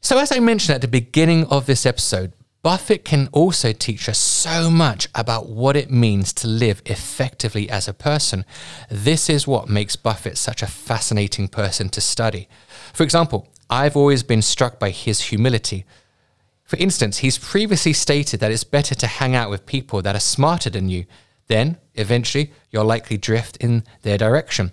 so 0.00 0.18
as 0.18 0.32
I 0.32 0.40
mentioned 0.40 0.74
at 0.74 0.80
the 0.80 0.88
beginning 0.88 1.46
of 1.46 1.66
this 1.66 1.86
episode, 1.86 2.32
Buffett 2.64 3.04
can 3.04 3.28
also 3.30 3.72
teach 3.72 4.08
us 4.08 4.16
so 4.16 4.70
much 4.70 5.08
about 5.14 5.50
what 5.50 5.76
it 5.76 5.90
means 5.90 6.32
to 6.32 6.48
live 6.48 6.80
effectively 6.86 7.68
as 7.68 7.86
a 7.86 7.92
person. 7.92 8.46
This 8.88 9.28
is 9.28 9.46
what 9.46 9.68
makes 9.68 9.96
Buffett 9.96 10.38
such 10.38 10.62
a 10.62 10.66
fascinating 10.66 11.48
person 11.48 11.90
to 11.90 12.00
study. 12.00 12.48
For 12.94 13.02
example, 13.02 13.48
I've 13.68 13.98
always 13.98 14.22
been 14.22 14.40
struck 14.40 14.78
by 14.78 14.90
his 14.90 15.20
humility. 15.20 15.84
For 16.62 16.76
instance, 16.76 17.18
he's 17.18 17.36
previously 17.36 17.92
stated 17.92 18.40
that 18.40 18.50
it's 18.50 18.64
better 18.64 18.94
to 18.94 19.06
hang 19.06 19.34
out 19.34 19.50
with 19.50 19.66
people 19.66 20.00
that 20.00 20.16
are 20.16 20.20
smarter 20.20 20.70
than 20.70 20.88
you. 20.88 21.04
Then, 21.48 21.76
eventually, 21.94 22.52
you'll 22.70 22.86
likely 22.86 23.18
drift 23.18 23.58
in 23.58 23.84
their 24.00 24.16
direction. 24.16 24.72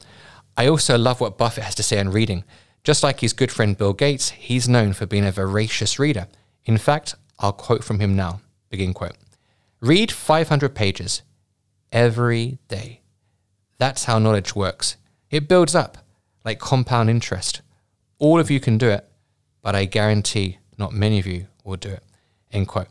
I 0.57 0.67
also 0.67 0.97
love 0.97 1.21
what 1.21 1.37
Buffett 1.37 1.63
has 1.63 1.75
to 1.75 1.83
say 1.83 1.99
on 1.99 2.09
reading. 2.09 2.43
Just 2.83 3.03
like 3.03 3.19
his 3.19 3.33
good 3.33 3.51
friend 3.51 3.77
Bill 3.77 3.93
Gates, 3.93 4.29
he's 4.29 4.67
known 4.67 4.93
for 4.93 5.05
being 5.05 5.25
a 5.25 5.31
voracious 5.31 5.99
reader. 5.99 6.27
In 6.65 6.77
fact, 6.77 7.15
I'll 7.39 7.53
quote 7.53 7.83
from 7.83 7.99
him 7.99 8.15
now. 8.15 8.41
Begin 8.69 8.93
quote. 8.93 9.17
Read 9.79 10.11
500 10.11 10.75
pages 10.75 11.21
every 11.91 12.57
day. 12.67 13.01
That's 13.77 14.05
how 14.05 14.19
knowledge 14.19 14.55
works. 14.55 14.97
It 15.29 15.47
builds 15.47 15.75
up 15.75 15.97
like 16.43 16.59
compound 16.59 17.09
interest. 17.09 17.61
All 18.19 18.39
of 18.39 18.51
you 18.51 18.59
can 18.59 18.77
do 18.77 18.89
it, 18.89 19.07
but 19.61 19.75
I 19.75 19.85
guarantee 19.85 20.57
not 20.77 20.93
many 20.93 21.19
of 21.19 21.25
you 21.25 21.47
will 21.63 21.77
do 21.77 21.89
it. 21.89 22.03
End 22.51 22.67
quote. 22.67 22.87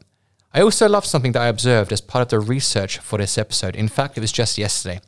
I 0.53 0.63
also 0.63 0.89
love 0.89 1.07
something 1.07 1.33
that 1.33 1.43
I 1.43 1.49
observed 1.49 1.93
as 1.93 2.01
part 2.01 2.23
of 2.23 2.29
the 2.29 2.41
research 2.41 2.99
for 2.99 3.19
this 3.19 3.39
episode. 3.39 3.77
In 3.77 3.87
fact, 3.87 4.19
it 4.19 4.21
was 4.21 4.33
just 4.33 4.59
yesterday. 4.59 5.01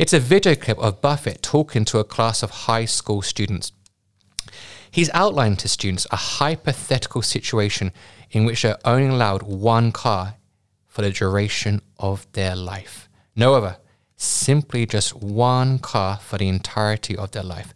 It's 0.00 0.14
a 0.14 0.18
video 0.18 0.54
clip 0.54 0.78
of 0.78 1.02
Buffett 1.02 1.42
talking 1.42 1.84
to 1.84 1.98
a 1.98 2.04
class 2.04 2.42
of 2.42 2.50
high 2.50 2.86
school 2.86 3.20
students. 3.20 3.70
He's 4.90 5.10
outlined 5.12 5.58
to 5.58 5.68
students 5.68 6.06
a 6.10 6.16
hypothetical 6.16 7.20
situation 7.20 7.92
in 8.30 8.46
which 8.46 8.62
they're 8.62 8.78
only 8.86 9.08
allowed 9.08 9.42
one 9.42 9.92
car 9.92 10.36
for 10.86 11.02
the 11.02 11.10
duration 11.10 11.82
of 11.98 12.26
their 12.32 12.56
life. 12.56 13.10
No 13.36 13.52
other, 13.52 13.76
simply 14.16 14.86
just 14.86 15.14
one 15.14 15.78
car 15.78 16.16
for 16.16 16.38
the 16.38 16.48
entirety 16.48 17.14
of 17.14 17.32
their 17.32 17.42
life. 17.42 17.74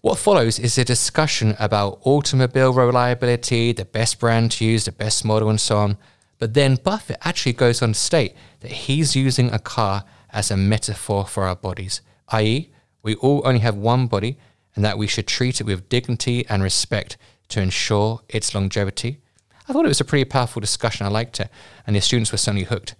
What 0.00 0.18
follows 0.18 0.58
is 0.58 0.76
a 0.78 0.84
discussion 0.84 1.54
about 1.60 2.00
automobile 2.02 2.72
reliability, 2.72 3.70
the 3.70 3.84
best 3.84 4.18
brand 4.18 4.50
to 4.50 4.64
use, 4.64 4.86
the 4.86 4.90
best 4.90 5.24
model, 5.24 5.48
and 5.48 5.60
so 5.60 5.76
on. 5.76 5.96
But 6.40 6.54
then 6.54 6.74
Buffett 6.74 7.18
actually 7.22 7.52
goes 7.52 7.82
on 7.82 7.92
to 7.92 7.94
state 7.94 8.34
that 8.62 8.72
he's 8.72 9.14
using 9.14 9.52
a 9.52 9.60
car 9.60 10.02
as 10.36 10.50
a 10.50 10.56
metaphor 10.56 11.26
for 11.26 11.44
our 11.44 11.56
bodies, 11.56 12.02
i.e., 12.28 12.70
we 13.02 13.14
all 13.16 13.40
only 13.46 13.60
have 13.60 13.74
one 13.74 14.06
body 14.06 14.36
and 14.74 14.84
that 14.84 14.98
we 14.98 15.06
should 15.06 15.26
treat 15.26 15.60
it 15.60 15.64
with 15.64 15.88
dignity 15.88 16.46
and 16.48 16.62
respect 16.62 17.16
to 17.48 17.60
ensure 17.62 18.20
its 18.28 18.54
longevity. 18.54 19.18
I 19.66 19.72
thought 19.72 19.86
it 19.86 19.88
was 19.88 20.00
a 20.00 20.04
pretty 20.04 20.26
powerful 20.26 20.60
discussion. 20.60 21.06
I 21.06 21.08
liked 21.08 21.40
it, 21.40 21.48
and 21.86 21.96
the 21.96 22.00
students 22.00 22.30
were 22.30 22.38
certainly 22.38 22.64
hooked. 22.64 22.94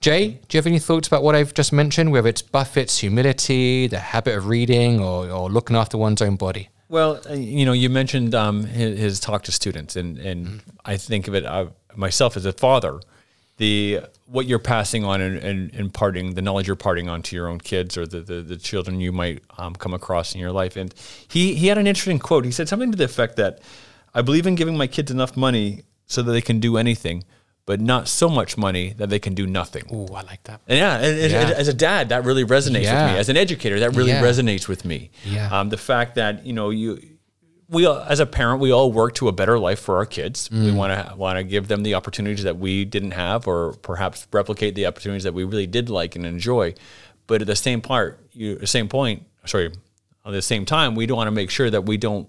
Jay, 0.00 0.40
do 0.48 0.56
you 0.56 0.58
have 0.58 0.66
any 0.66 0.78
thoughts 0.78 1.08
about 1.08 1.22
what 1.22 1.34
I've 1.34 1.52
just 1.52 1.72
mentioned, 1.72 2.10
whether 2.10 2.28
it's 2.28 2.40
Buffett's 2.40 2.98
humility, 2.98 3.86
the 3.86 3.98
habit 3.98 4.36
of 4.36 4.46
reading, 4.46 5.00
or, 5.00 5.28
or 5.28 5.50
looking 5.50 5.76
after 5.76 5.98
one's 5.98 6.22
own 6.22 6.36
body? 6.36 6.70
Well, 6.88 7.20
uh, 7.28 7.34
you 7.34 7.66
know, 7.66 7.72
you 7.72 7.90
mentioned 7.90 8.34
um, 8.34 8.64
his, 8.64 8.98
his 8.98 9.20
talk 9.20 9.42
to 9.44 9.52
students, 9.52 9.94
and 9.94 10.16
and 10.18 10.62
I 10.84 10.96
think 10.96 11.28
of 11.28 11.34
it 11.34 11.44
uh, 11.44 11.66
myself 11.94 12.36
as 12.36 12.46
a 12.46 12.52
father. 12.52 13.00
The 13.58 14.00
what 14.26 14.46
you're 14.46 14.58
passing 14.58 15.04
on 15.04 15.20
and, 15.20 15.36
and 15.38 15.74
imparting, 15.74 16.34
the 16.34 16.42
knowledge 16.42 16.66
you're 16.66 16.74
imparting 16.74 17.08
on 17.08 17.22
to 17.22 17.36
your 17.36 17.48
own 17.48 17.60
kids 17.60 17.96
or 17.96 18.06
the, 18.06 18.20
the, 18.20 18.40
the 18.42 18.56
children 18.56 19.00
you 19.00 19.10
might 19.12 19.42
um, 19.56 19.74
come 19.74 19.94
across 19.94 20.34
in 20.34 20.40
your 20.40 20.52
life. 20.52 20.76
And 20.76 20.92
he 21.28 21.54
he 21.54 21.66
had 21.68 21.76
an 21.78 21.86
interesting 21.86 22.18
quote. 22.18 22.44
He 22.44 22.50
said 22.52 22.68
something 22.68 22.90
to 22.92 22.96
the 22.98 23.04
effect 23.04 23.36
that 23.36 23.60
I 24.14 24.22
believe 24.22 24.46
in 24.46 24.54
giving 24.54 24.76
my 24.76 24.86
kids 24.86 25.10
enough 25.10 25.36
money 25.36 25.82
so 26.06 26.22
that 26.22 26.32
they 26.32 26.40
can 26.40 26.60
do 26.60 26.76
anything, 26.78 27.24
but 27.66 27.80
not 27.80 28.06
so 28.08 28.28
much 28.28 28.56
money 28.56 28.94
that 28.96 29.10
they 29.10 29.18
can 29.18 29.34
do 29.34 29.46
nothing. 29.46 29.84
Oh, 29.92 30.06
I 30.14 30.22
like 30.22 30.42
that. 30.44 30.60
And 30.68 30.78
yeah, 30.78 30.96
and, 30.96 31.18
and 31.18 31.32
Yeah. 31.32 31.56
as 31.56 31.68
a 31.68 31.74
dad, 31.74 32.08
that 32.10 32.24
really 32.24 32.44
resonates 32.44 32.84
Yeah. 32.84 33.04
with 33.06 33.12
me. 33.14 33.18
As 33.18 33.28
an 33.28 33.36
educator, 33.36 33.80
that 33.80 33.94
really 33.96 34.10
Yeah. 34.12 34.22
resonates 34.22 34.68
with 34.68 34.84
me. 34.84 35.10
Yeah. 35.24 35.48
Um, 35.52 35.68
the 35.68 35.76
fact 35.76 36.14
that 36.14 36.46
you 36.46 36.52
know 36.52 36.70
you, 36.70 36.98
we 37.70 37.86
as 37.86 38.20
a 38.20 38.26
parent, 38.26 38.60
we 38.60 38.72
all 38.72 38.90
work 38.90 39.14
to 39.16 39.28
a 39.28 39.32
better 39.32 39.58
life 39.58 39.78
for 39.78 39.96
our 39.96 40.06
kids. 40.06 40.48
Mm. 40.48 40.64
We 40.64 40.72
want 40.72 41.08
to 41.08 41.16
want 41.16 41.36
to 41.38 41.44
give 41.44 41.68
them 41.68 41.82
the 41.82 41.94
opportunities 41.94 42.44
that 42.44 42.58
we 42.58 42.84
didn't 42.84 43.12
have, 43.12 43.46
or 43.46 43.74
perhaps 43.82 44.26
replicate 44.32 44.74
the 44.74 44.86
opportunities 44.86 45.24
that 45.24 45.34
we 45.34 45.44
really 45.44 45.66
did 45.66 45.90
like 45.90 46.16
and 46.16 46.24
enjoy. 46.24 46.74
But 47.26 47.42
at 47.42 47.46
the 47.46 47.56
same 47.56 47.80
part, 47.80 48.20
you 48.32 48.56
the 48.56 48.66
same 48.66 48.88
point. 48.88 49.24
Sorry, 49.44 49.66
at 50.24 50.32
the 50.32 50.42
same 50.42 50.64
time, 50.64 50.94
we 50.94 51.06
don't 51.06 51.16
want 51.16 51.28
to 51.28 51.32
make 51.32 51.50
sure 51.50 51.68
that 51.68 51.84
we 51.84 51.96
don't 51.96 52.28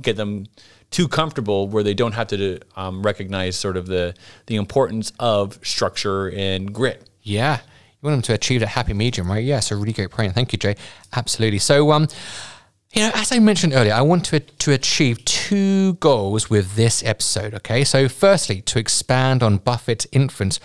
get 0.00 0.16
them 0.16 0.46
too 0.90 1.06
comfortable 1.08 1.68
where 1.68 1.82
they 1.82 1.94
don't 1.94 2.12
have 2.12 2.28
to 2.28 2.58
um, 2.76 3.02
recognize 3.02 3.56
sort 3.56 3.76
of 3.76 3.86
the 3.86 4.14
the 4.46 4.56
importance 4.56 5.12
of 5.20 5.58
structure 5.62 6.30
and 6.30 6.72
grit. 6.74 7.08
Yeah. 7.22 7.60
You 8.02 8.08
want 8.08 8.16
them 8.16 8.22
to 8.22 8.34
achieve 8.34 8.60
that 8.60 8.68
happy 8.68 8.94
medium, 8.94 9.30
right? 9.30 9.44
Yeah, 9.44 9.60
so 9.60 9.76
really 9.76 9.92
great 9.92 10.10
point. 10.10 10.34
Thank 10.34 10.54
you, 10.54 10.58
Jay. 10.58 10.74
Absolutely. 11.14 11.58
So, 11.58 11.92
um, 11.92 12.08
you 12.92 13.02
know, 13.02 13.12
as 13.14 13.30
I 13.30 13.38
mentioned 13.38 13.72
earlier, 13.72 13.92
I 13.92 14.02
want 14.02 14.24
to, 14.26 14.40
to 14.40 14.72
achieve 14.72 15.24
two 15.24 15.94
goals 15.94 16.50
with 16.50 16.74
this 16.74 17.04
episode, 17.04 17.54
okay? 17.54 17.84
So, 17.84 18.08
firstly, 18.08 18.60
to 18.62 18.78
expand 18.78 19.42
on 19.42 19.58
Buffett's 19.58 20.08
influence 20.10 20.58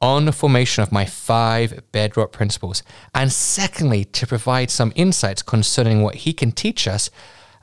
on 0.00 0.24
the 0.24 0.32
formation 0.32 0.82
of 0.82 0.90
my 0.90 1.04
five 1.04 1.80
bedrock 1.92 2.32
principles. 2.32 2.82
And 3.14 3.30
secondly, 3.30 4.04
to 4.06 4.26
provide 4.26 4.70
some 4.70 4.92
insights 4.96 5.42
concerning 5.42 6.02
what 6.02 6.16
he 6.16 6.32
can 6.32 6.52
teach 6.52 6.88
us 6.88 7.10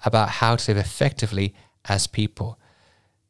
about 0.05 0.29
how 0.29 0.55
to 0.55 0.71
live 0.71 0.77
effectively 0.77 1.53
as 1.85 2.07
people. 2.07 2.59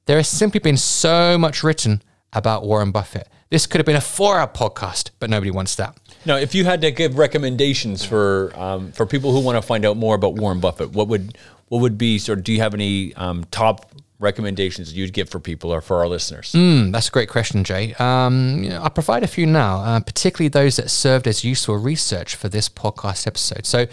There 0.05 0.17
has 0.17 0.27
simply 0.27 0.59
been 0.59 0.77
so 0.77 1.37
much 1.37 1.63
written 1.63 2.01
about 2.33 2.63
Warren 2.63 2.91
Buffett. 2.91 3.29
This 3.49 3.65
could 3.65 3.79
have 3.79 3.85
been 3.85 3.95
a 3.95 4.01
four-hour 4.01 4.47
podcast, 4.47 5.11
but 5.19 5.29
nobody 5.29 5.51
wants 5.51 5.75
that. 5.75 5.97
Now, 6.25 6.35
if 6.35 6.53
you 6.53 6.65
had 6.65 6.81
to 6.81 6.91
give 6.91 7.17
recommendations 7.17 8.03
for 8.03 8.51
um, 8.55 8.91
for 8.91 9.05
people 9.05 9.31
who 9.31 9.39
want 9.39 9.55
to 9.55 9.61
find 9.61 9.85
out 9.85 9.95
more 9.95 10.15
about 10.15 10.35
Warren 10.35 10.59
Buffett, 10.59 10.91
what 10.91 11.07
would 11.07 11.37
what 11.69 11.81
would 11.81 11.97
be 11.97 12.19
sort 12.19 12.39
of? 12.39 12.43
Do 12.43 12.51
you 12.51 12.59
have 12.59 12.73
any 12.73 13.13
um, 13.15 13.45
top 13.51 13.91
recommendations 14.19 14.93
you'd 14.93 15.13
give 15.13 15.29
for 15.29 15.39
people 15.39 15.71
or 15.71 15.79
for 15.79 15.97
our 15.97 16.07
listeners? 16.07 16.51
Mm, 16.53 16.91
that's 16.91 17.07
a 17.07 17.11
great 17.11 17.29
question, 17.29 17.63
Jay. 17.63 17.93
Um, 17.99 18.63
you 18.63 18.69
know, 18.69 18.81
I'll 18.81 18.89
provide 18.89 19.23
a 19.23 19.27
few 19.27 19.45
now, 19.45 19.77
uh, 19.77 19.99
particularly 20.01 20.49
those 20.49 20.75
that 20.77 20.89
served 20.89 21.27
as 21.27 21.43
useful 21.43 21.77
research 21.77 22.35
for 22.35 22.49
this 22.49 22.67
podcast 22.67 23.27
episode. 23.27 23.65
So, 23.65 23.85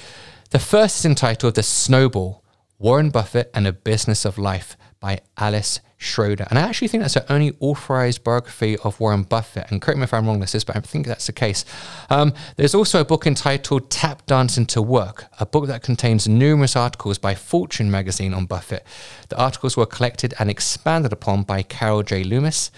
the 0.51 0.59
first 0.59 0.99
is 0.99 1.05
entitled 1.05 1.55
"The 1.55 1.62
Snowball: 1.62 2.43
Warren 2.81 3.11
Buffett 3.11 3.53
and 3.55 3.69
a 3.69 3.73
Business 3.73 4.25
of 4.25 4.37
Life" 4.37 4.77
by 4.99 5.21
Alice 5.37 5.79
Schroeder. 6.05 6.47
And 6.51 6.59
I 6.59 6.62
actually 6.62 6.88
think 6.88 7.03
that's 7.03 7.14
the 7.14 7.33
only 7.33 7.57
authorized 7.61 8.23
biography 8.23 8.77
of 8.79 9.01
Warren 9.01 9.23
Buffett. 9.23 9.71
And 9.71 9.81
correct 9.81 9.99
me 9.99 10.05
if 10.05 10.14
I'm 10.14 10.27
wrong, 10.27 10.40
this 10.40 10.55
is, 10.55 10.64
but 10.64 10.77
I 10.77 10.81
think 10.81 11.07
that's 11.07 11.27
the 11.27 11.33
case. 11.33 11.64
Um, 12.11 12.33
there's 12.57 12.75
also 12.75 13.01
a 13.01 13.05
book 13.05 13.27
entitled 13.27 13.90
Tap 13.90 14.27
Dancing 14.27 14.67
to 14.67 14.83
Work, 14.83 15.27
a 15.40 15.47
book 15.47 15.67
that 15.67 15.83
contains 15.83 16.29
numerous 16.29 16.77
articles 16.77 17.19
by 17.19 17.35
Fortune 17.35 17.90
magazine 17.90 18.35
on 18.35 18.47
Buffett. 18.47 18.87
The 19.29 19.38
articles 19.38 19.77
were 19.77 19.87
collected 19.87 20.35
and 20.38 20.51
expanded 20.51 21.12
upon 21.12 21.43
by 21.43 21.62
Carol 21.62 22.03
J. 22.03 22.23
Loomis. 22.23 22.71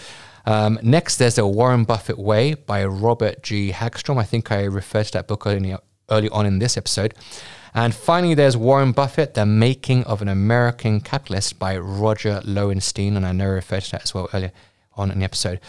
Um, 0.46 0.78
next, 0.82 1.16
there's 1.16 1.34
The 1.34 1.46
Warren 1.46 1.84
Buffett 1.84 2.18
Way 2.18 2.54
by 2.54 2.84
Robert 2.84 3.42
G. 3.42 3.72
Hagstrom. 3.72 4.18
I 4.18 4.22
think 4.22 4.52
I 4.52 4.62
referred 4.62 5.06
to 5.06 5.12
that 5.14 5.26
book 5.26 5.44
early, 5.46 5.74
early 6.08 6.28
on 6.28 6.46
in 6.46 6.60
this 6.60 6.76
episode. 6.76 7.14
And 7.76 7.94
finally, 7.94 8.32
there's 8.32 8.56
Warren 8.56 8.92
Buffett, 8.92 9.34
The 9.34 9.44
Making 9.44 10.04
of 10.04 10.22
an 10.22 10.28
American 10.28 10.98
Capitalist 10.98 11.58
by 11.58 11.76
Roger 11.76 12.40
Lowenstein. 12.42 13.18
And 13.18 13.26
I 13.26 13.32
know 13.32 13.44
I 13.44 13.48
referred 13.48 13.82
to 13.82 13.90
that 13.92 14.04
as 14.04 14.14
well 14.14 14.30
earlier 14.32 14.52
on 14.94 15.10
in 15.10 15.18
the 15.18 15.26
episode. 15.26 15.60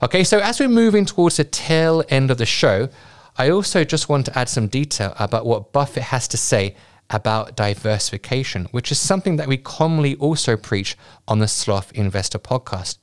Okay, 0.00 0.22
so 0.22 0.38
as 0.38 0.60
we're 0.60 0.68
moving 0.68 1.04
towards 1.04 1.38
the 1.38 1.42
tail 1.42 2.04
end 2.10 2.30
of 2.30 2.38
the 2.38 2.46
show, 2.46 2.88
I 3.36 3.50
also 3.50 3.82
just 3.82 4.08
want 4.08 4.26
to 4.26 4.38
add 4.38 4.48
some 4.48 4.68
detail 4.68 5.14
about 5.18 5.46
what 5.46 5.72
Buffett 5.72 6.04
has 6.04 6.28
to 6.28 6.36
say 6.36 6.76
about 7.10 7.56
diversification, 7.56 8.66
which 8.70 8.92
is 8.92 9.00
something 9.00 9.34
that 9.34 9.48
we 9.48 9.56
commonly 9.56 10.14
also 10.14 10.56
preach 10.56 10.96
on 11.26 11.40
the 11.40 11.48
Sloth 11.48 11.90
Investor 11.90 12.38
podcast. 12.38 12.98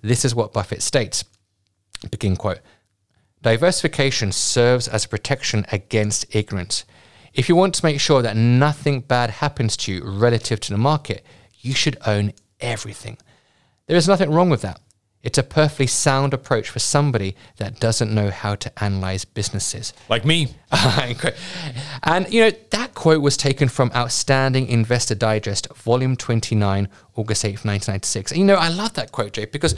This 0.00 0.24
is 0.24 0.34
what 0.34 0.54
Buffett 0.54 0.80
states. 0.80 1.26
Begin 2.10 2.36
quote. 2.36 2.60
Diversification 3.42 4.32
serves 4.32 4.88
as 4.88 5.04
protection 5.04 5.66
against 5.70 6.34
ignorance. 6.34 6.86
If 7.34 7.48
you 7.48 7.56
want 7.56 7.74
to 7.74 7.84
make 7.84 8.00
sure 8.00 8.22
that 8.22 8.36
nothing 8.36 9.00
bad 9.00 9.30
happens 9.30 9.76
to 9.78 9.92
you 9.92 10.04
relative 10.04 10.60
to 10.60 10.72
the 10.72 10.78
market, 10.78 11.24
you 11.60 11.74
should 11.74 11.98
own 12.06 12.32
everything. 12.60 13.18
There 13.86 13.96
is 13.96 14.08
nothing 14.08 14.30
wrong 14.30 14.50
with 14.50 14.62
that. 14.62 14.80
It's 15.22 15.36
a 15.36 15.42
perfectly 15.42 15.88
sound 15.88 16.32
approach 16.32 16.70
for 16.70 16.78
somebody 16.78 17.34
that 17.56 17.80
doesn't 17.80 18.14
know 18.14 18.30
how 18.30 18.54
to 18.54 18.82
analyze 18.82 19.24
businesses. 19.24 19.92
Like 20.08 20.24
me. 20.24 20.54
and, 22.04 22.32
you 22.32 22.42
know, 22.42 22.52
that 22.70 22.94
quote 22.94 23.20
was 23.20 23.36
taken 23.36 23.68
from 23.68 23.90
Outstanding 23.96 24.68
Investor 24.68 25.16
Digest, 25.16 25.66
volume 25.74 26.16
29, 26.16 26.88
August 27.16 27.42
8th, 27.42 27.64
1996. 27.64 28.30
And, 28.30 28.40
you 28.40 28.46
know, 28.46 28.54
I 28.54 28.68
love 28.68 28.94
that 28.94 29.10
quote, 29.10 29.32
Jay, 29.32 29.46
because 29.46 29.74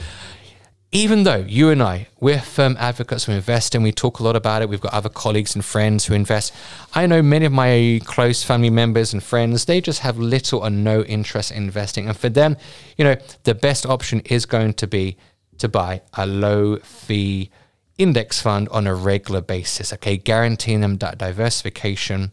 even 0.92 1.22
though 1.22 1.44
you 1.46 1.70
and 1.70 1.80
I, 1.80 2.08
we're 2.18 2.40
firm 2.40 2.76
advocates 2.78 3.28
of 3.28 3.34
investing, 3.34 3.82
we 3.82 3.92
talk 3.92 4.18
a 4.18 4.24
lot 4.24 4.34
about 4.34 4.60
it. 4.60 4.68
We've 4.68 4.80
got 4.80 4.92
other 4.92 5.08
colleagues 5.08 5.54
and 5.54 5.64
friends 5.64 6.06
who 6.06 6.14
invest. 6.14 6.52
I 6.94 7.06
know 7.06 7.22
many 7.22 7.46
of 7.46 7.52
my 7.52 8.00
close 8.04 8.42
family 8.42 8.70
members 8.70 9.12
and 9.12 9.22
friends, 9.22 9.66
they 9.66 9.80
just 9.80 10.00
have 10.00 10.18
little 10.18 10.60
or 10.60 10.70
no 10.70 11.02
interest 11.02 11.52
in 11.52 11.58
investing. 11.64 12.08
And 12.08 12.16
for 12.16 12.28
them, 12.28 12.56
you 12.98 13.04
know, 13.04 13.16
the 13.44 13.54
best 13.54 13.86
option 13.86 14.20
is 14.24 14.46
going 14.46 14.74
to 14.74 14.88
be 14.88 15.16
to 15.58 15.68
buy 15.68 16.02
a 16.14 16.26
low 16.26 16.78
fee 16.78 17.50
index 17.96 18.40
fund 18.40 18.68
on 18.70 18.88
a 18.88 18.94
regular 18.94 19.40
basis, 19.40 19.92
okay? 19.92 20.16
Guaranteeing 20.16 20.80
them 20.80 20.98
that 20.98 21.18
diversification, 21.18 22.32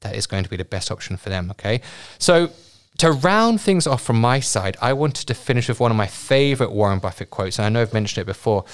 that 0.00 0.14
is 0.14 0.28
going 0.28 0.44
to 0.44 0.50
be 0.50 0.56
the 0.56 0.64
best 0.64 0.92
option 0.92 1.16
for 1.16 1.28
them, 1.28 1.50
okay? 1.50 1.80
So 2.18 2.50
to 2.98 3.12
round 3.12 3.60
things 3.60 3.86
off 3.86 4.02
from 4.02 4.20
my 4.20 4.40
side, 4.40 4.76
I 4.80 4.92
wanted 4.92 5.26
to 5.26 5.34
finish 5.34 5.68
with 5.68 5.80
one 5.80 5.90
of 5.90 5.96
my 5.96 6.06
favorite 6.06 6.72
Warren 6.72 6.98
Buffett 6.98 7.30
quotes. 7.30 7.58
And 7.58 7.66
I 7.66 7.68
know 7.68 7.82
I've 7.82 7.92
mentioned 7.92 8.22
it 8.22 8.26
before 8.26 8.64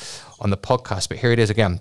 on 0.41 0.51
the 0.51 0.57
podcast, 0.57 1.09
but 1.09 1.19
here 1.19 1.33
it 1.33 1.39
is 1.39 1.51
again. 1.51 1.81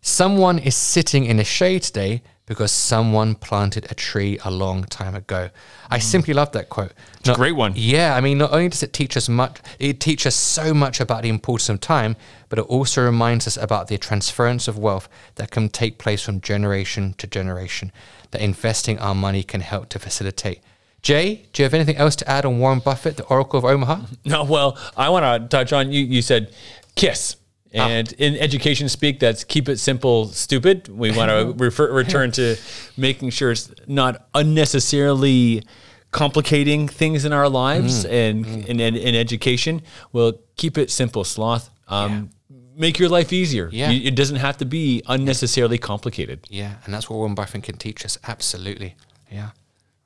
Someone 0.00 0.58
is 0.58 0.74
sitting 0.74 1.24
in 1.24 1.36
the 1.36 1.44
shade 1.44 1.82
today 1.82 2.22
because 2.46 2.72
someone 2.72 3.36
planted 3.36 3.86
a 3.90 3.94
tree 3.94 4.36
a 4.44 4.50
long 4.50 4.82
time 4.84 5.14
ago. 5.14 5.48
I 5.90 5.98
mm. 5.98 6.02
simply 6.02 6.34
love 6.34 6.50
that 6.52 6.68
quote. 6.68 6.92
It's 7.18 7.26
not, 7.26 7.36
a 7.36 7.38
great 7.38 7.52
one. 7.52 7.74
Yeah, 7.76 8.16
I 8.16 8.20
mean, 8.20 8.38
not 8.38 8.52
only 8.52 8.68
does 8.68 8.82
it 8.82 8.92
teach 8.92 9.16
us 9.16 9.28
much, 9.28 9.60
it 9.78 10.00
teaches 10.00 10.26
us 10.26 10.34
so 10.34 10.74
much 10.74 11.00
about 11.00 11.22
the 11.22 11.28
importance 11.28 11.68
of 11.68 11.80
time, 11.80 12.16
but 12.48 12.58
it 12.58 12.64
also 12.66 13.04
reminds 13.04 13.46
us 13.46 13.56
about 13.56 13.86
the 13.86 13.96
transference 13.96 14.66
of 14.66 14.76
wealth 14.76 15.08
that 15.36 15.52
can 15.52 15.68
take 15.68 15.98
place 15.98 16.22
from 16.22 16.40
generation 16.40 17.14
to 17.18 17.28
generation, 17.28 17.92
that 18.32 18.40
investing 18.40 18.98
our 18.98 19.14
money 19.14 19.44
can 19.44 19.60
help 19.60 19.88
to 19.90 20.00
facilitate. 20.00 20.60
Jay, 21.02 21.46
do 21.52 21.62
you 21.62 21.64
have 21.64 21.74
anything 21.74 21.96
else 21.96 22.14
to 22.16 22.30
add 22.30 22.44
on 22.44 22.60
Warren 22.60 22.78
Buffett, 22.78 23.16
the 23.16 23.24
Oracle 23.24 23.58
of 23.58 23.64
Omaha? 23.64 24.02
No, 24.24 24.44
well, 24.44 24.78
I 24.96 25.08
want 25.08 25.24
to 25.24 25.48
touch 25.48 25.72
on 25.72 25.90
you. 25.90 26.04
You 26.04 26.22
said 26.22 26.54
kiss. 26.94 27.36
Ah. 27.74 27.88
And 27.88 28.08
ah. 28.08 28.22
in 28.22 28.36
education 28.36 28.88
speak, 28.88 29.18
that's 29.18 29.42
keep 29.42 29.68
it 29.68 29.78
simple, 29.78 30.28
stupid. 30.28 30.88
We 30.88 31.10
want 31.10 31.30
to 31.30 31.52
refer, 31.64 31.92
return 31.92 32.30
to 32.32 32.56
making 32.96 33.30
sure 33.30 33.50
it's 33.50 33.72
not 33.88 34.28
unnecessarily 34.34 35.64
complicating 36.12 36.86
things 36.86 37.24
in 37.24 37.32
our 37.32 37.48
lives 37.48 38.04
mm. 38.04 38.10
and 38.10 38.44
mm. 38.44 38.66
In, 38.66 38.80
in, 38.80 39.14
education. 39.14 39.82
We'll 40.12 40.38
keep 40.56 40.78
it 40.78 40.90
simple, 40.90 41.24
sloth. 41.24 41.68
Um, 41.88 42.30
yeah. 42.48 42.56
Make 42.76 42.98
your 42.98 43.08
life 43.08 43.32
easier. 43.32 43.68
Yeah. 43.72 43.90
You, 43.90 44.08
it 44.08 44.14
doesn't 44.14 44.36
have 44.36 44.58
to 44.58 44.64
be 44.64 45.02
unnecessarily 45.06 45.78
complicated. 45.78 46.46
Yeah, 46.48 46.76
and 46.84 46.94
that's 46.94 47.10
what 47.10 47.16
Warren 47.16 47.34
Buffett 47.34 47.64
can 47.64 47.76
teach 47.76 48.04
us. 48.04 48.18
Absolutely. 48.26 48.94
Yeah. 49.30 49.50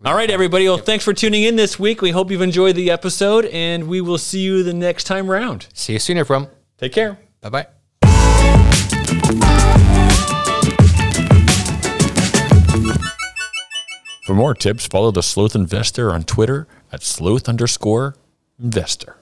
All 0.05 0.15
right, 0.15 0.31
everybody. 0.31 0.69
Well, 0.69 0.77
thanks 0.77 1.05
for 1.05 1.15
tuning 1.15 1.45
in 1.45 1.57
this 1.57 1.79
week. 1.79 2.03
We 2.03 2.11
hope 2.11 2.31
you've 2.31 2.43
enjoyed 2.43 2.77
the 2.77 2.91
episode, 2.91 3.47
and 3.47 3.89
we 3.89 4.03
will 4.03 4.19
see 4.19 4.41
you 4.41 4.63
the 4.63 4.75
next 4.75 5.05
time 5.05 5.31
round. 5.31 5.69
See 5.73 5.95
you 5.95 5.99
soon, 5.99 6.19
everyone. 6.19 6.49
Take 6.77 6.93
care. 6.93 7.19
Bye 7.41 7.49
bye. 7.49 7.67
For 14.27 14.35
more 14.35 14.55
tips, 14.55 14.87
follow 14.87 15.11
the 15.11 15.23
Sloth 15.23 15.55
Investor 15.55 16.13
on 16.13 16.25
Twitter 16.25 16.69
at 16.93 17.03
sloth 17.03 17.49
underscore 17.49 18.17
investor. 18.63 19.17